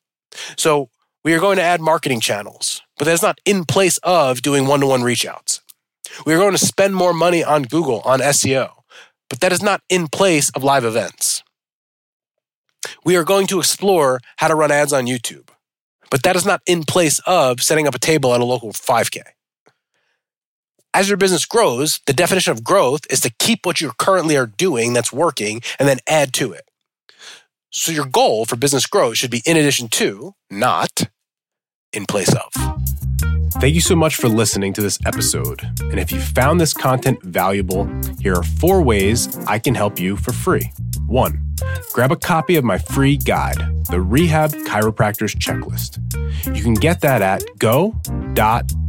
So, 0.57 0.91
we 1.25 1.33
are 1.35 1.41
going 1.41 1.57
to 1.57 1.62
add 1.62 1.81
marketing 1.81 2.21
channels, 2.21 2.83
but 2.99 3.07
that's 3.07 3.23
not 3.23 3.41
in 3.45 3.65
place 3.65 3.99
of 3.99 4.43
doing 4.43 4.67
one 4.67 4.81
to 4.81 4.87
one 4.87 5.03
reach 5.03 5.25
outs. 5.25 5.61
We 6.27 6.35
are 6.35 6.38
going 6.38 6.53
to 6.53 6.59
spend 6.59 6.95
more 6.95 7.15
money 7.15 7.45
on 7.45 7.62
Google, 7.62 8.01
on 8.01 8.19
SEO, 8.21 8.71
but 9.31 9.41
that 9.41 9.53
is 9.53 9.62
not 9.62 9.83
in 9.88 10.09
place 10.09 10.51
of 10.51 10.65
live 10.65 10.85
events. 10.85 11.43
We 13.05 13.17
are 13.17 13.25
going 13.25 13.47
to 13.47 13.61
explore 13.61 14.21
how 14.38 14.49
to 14.49 14.57
run 14.57 14.73
ads 14.73 14.93
on 14.93 15.07
YouTube, 15.07 15.49
but 16.11 16.25
that 16.25 16.35
is 16.35 16.45
not 16.45 16.61
in 16.67 16.83
place 16.83 17.21
of 17.27 17.62
setting 17.62 17.87
up 17.87 17.95
a 17.95 18.01
table 18.01 18.35
at 18.35 18.41
a 18.41 18.45
local 18.45 18.73
5K. 18.73 19.23
As 20.94 21.09
your 21.09 21.16
business 21.16 21.46
grows, 21.46 22.00
the 22.07 22.12
definition 22.12 22.52
of 22.52 22.62
growth 22.62 23.00
is 23.09 23.20
to 23.20 23.33
keep 23.38 23.64
what 23.64 23.81
you 23.81 23.92
currently 23.98 24.37
are 24.37 24.46
doing 24.46 24.92
that's 24.92 25.11
working 25.12 25.62
and 25.78 25.88
then 25.88 25.98
add 26.07 26.35
to 26.35 26.52
it. 26.52 26.68
So 27.70 27.92
your 27.92 28.05
goal 28.05 28.44
for 28.44 28.57
business 28.57 28.85
growth 28.85 29.16
should 29.16 29.31
be 29.31 29.42
in 29.46 29.57
addition 29.57 29.88
to, 29.88 30.35
not 30.50 31.09
in 31.94 32.05
place 32.05 32.35
of. 32.35 32.52
Thank 33.52 33.74
you 33.74 33.81
so 33.81 33.96
much 33.96 34.16
for 34.16 34.28
listening 34.28 34.74
to 34.74 34.83
this 34.83 34.98
episode. 35.07 35.62
And 35.81 35.98
if 35.98 36.12
you 36.12 36.20
found 36.20 36.61
this 36.61 36.74
content 36.74 37.22
valuable, 37.22 37.87
here 38.20 38.35
are 38.35 38.42
four 38.42 38.83
ways 38.83 39.35
I 39.46 39.59
can 39.59 39.74
help 39.74 39.98
you 39.98 40.16
for 40.16 40.33
free. 40.33 40.72
One, 41.07 41.55
grab 41.94 42.12
a 42.12 42.16
copy 42.16 42.57
of 42.57 42.64
my 42.64 42.76
free 42.76 43.16
guide, 43.16 43.87
the 43.90 44.00
Rehab 44.02 44.52
Chiropractors 44.52 45.35
Checklist. 45.37 46.00
You 46.55 46.62
can 46.62 46.74
get 46.74 47.00
that 47.00 47.22
at 47.22 47.44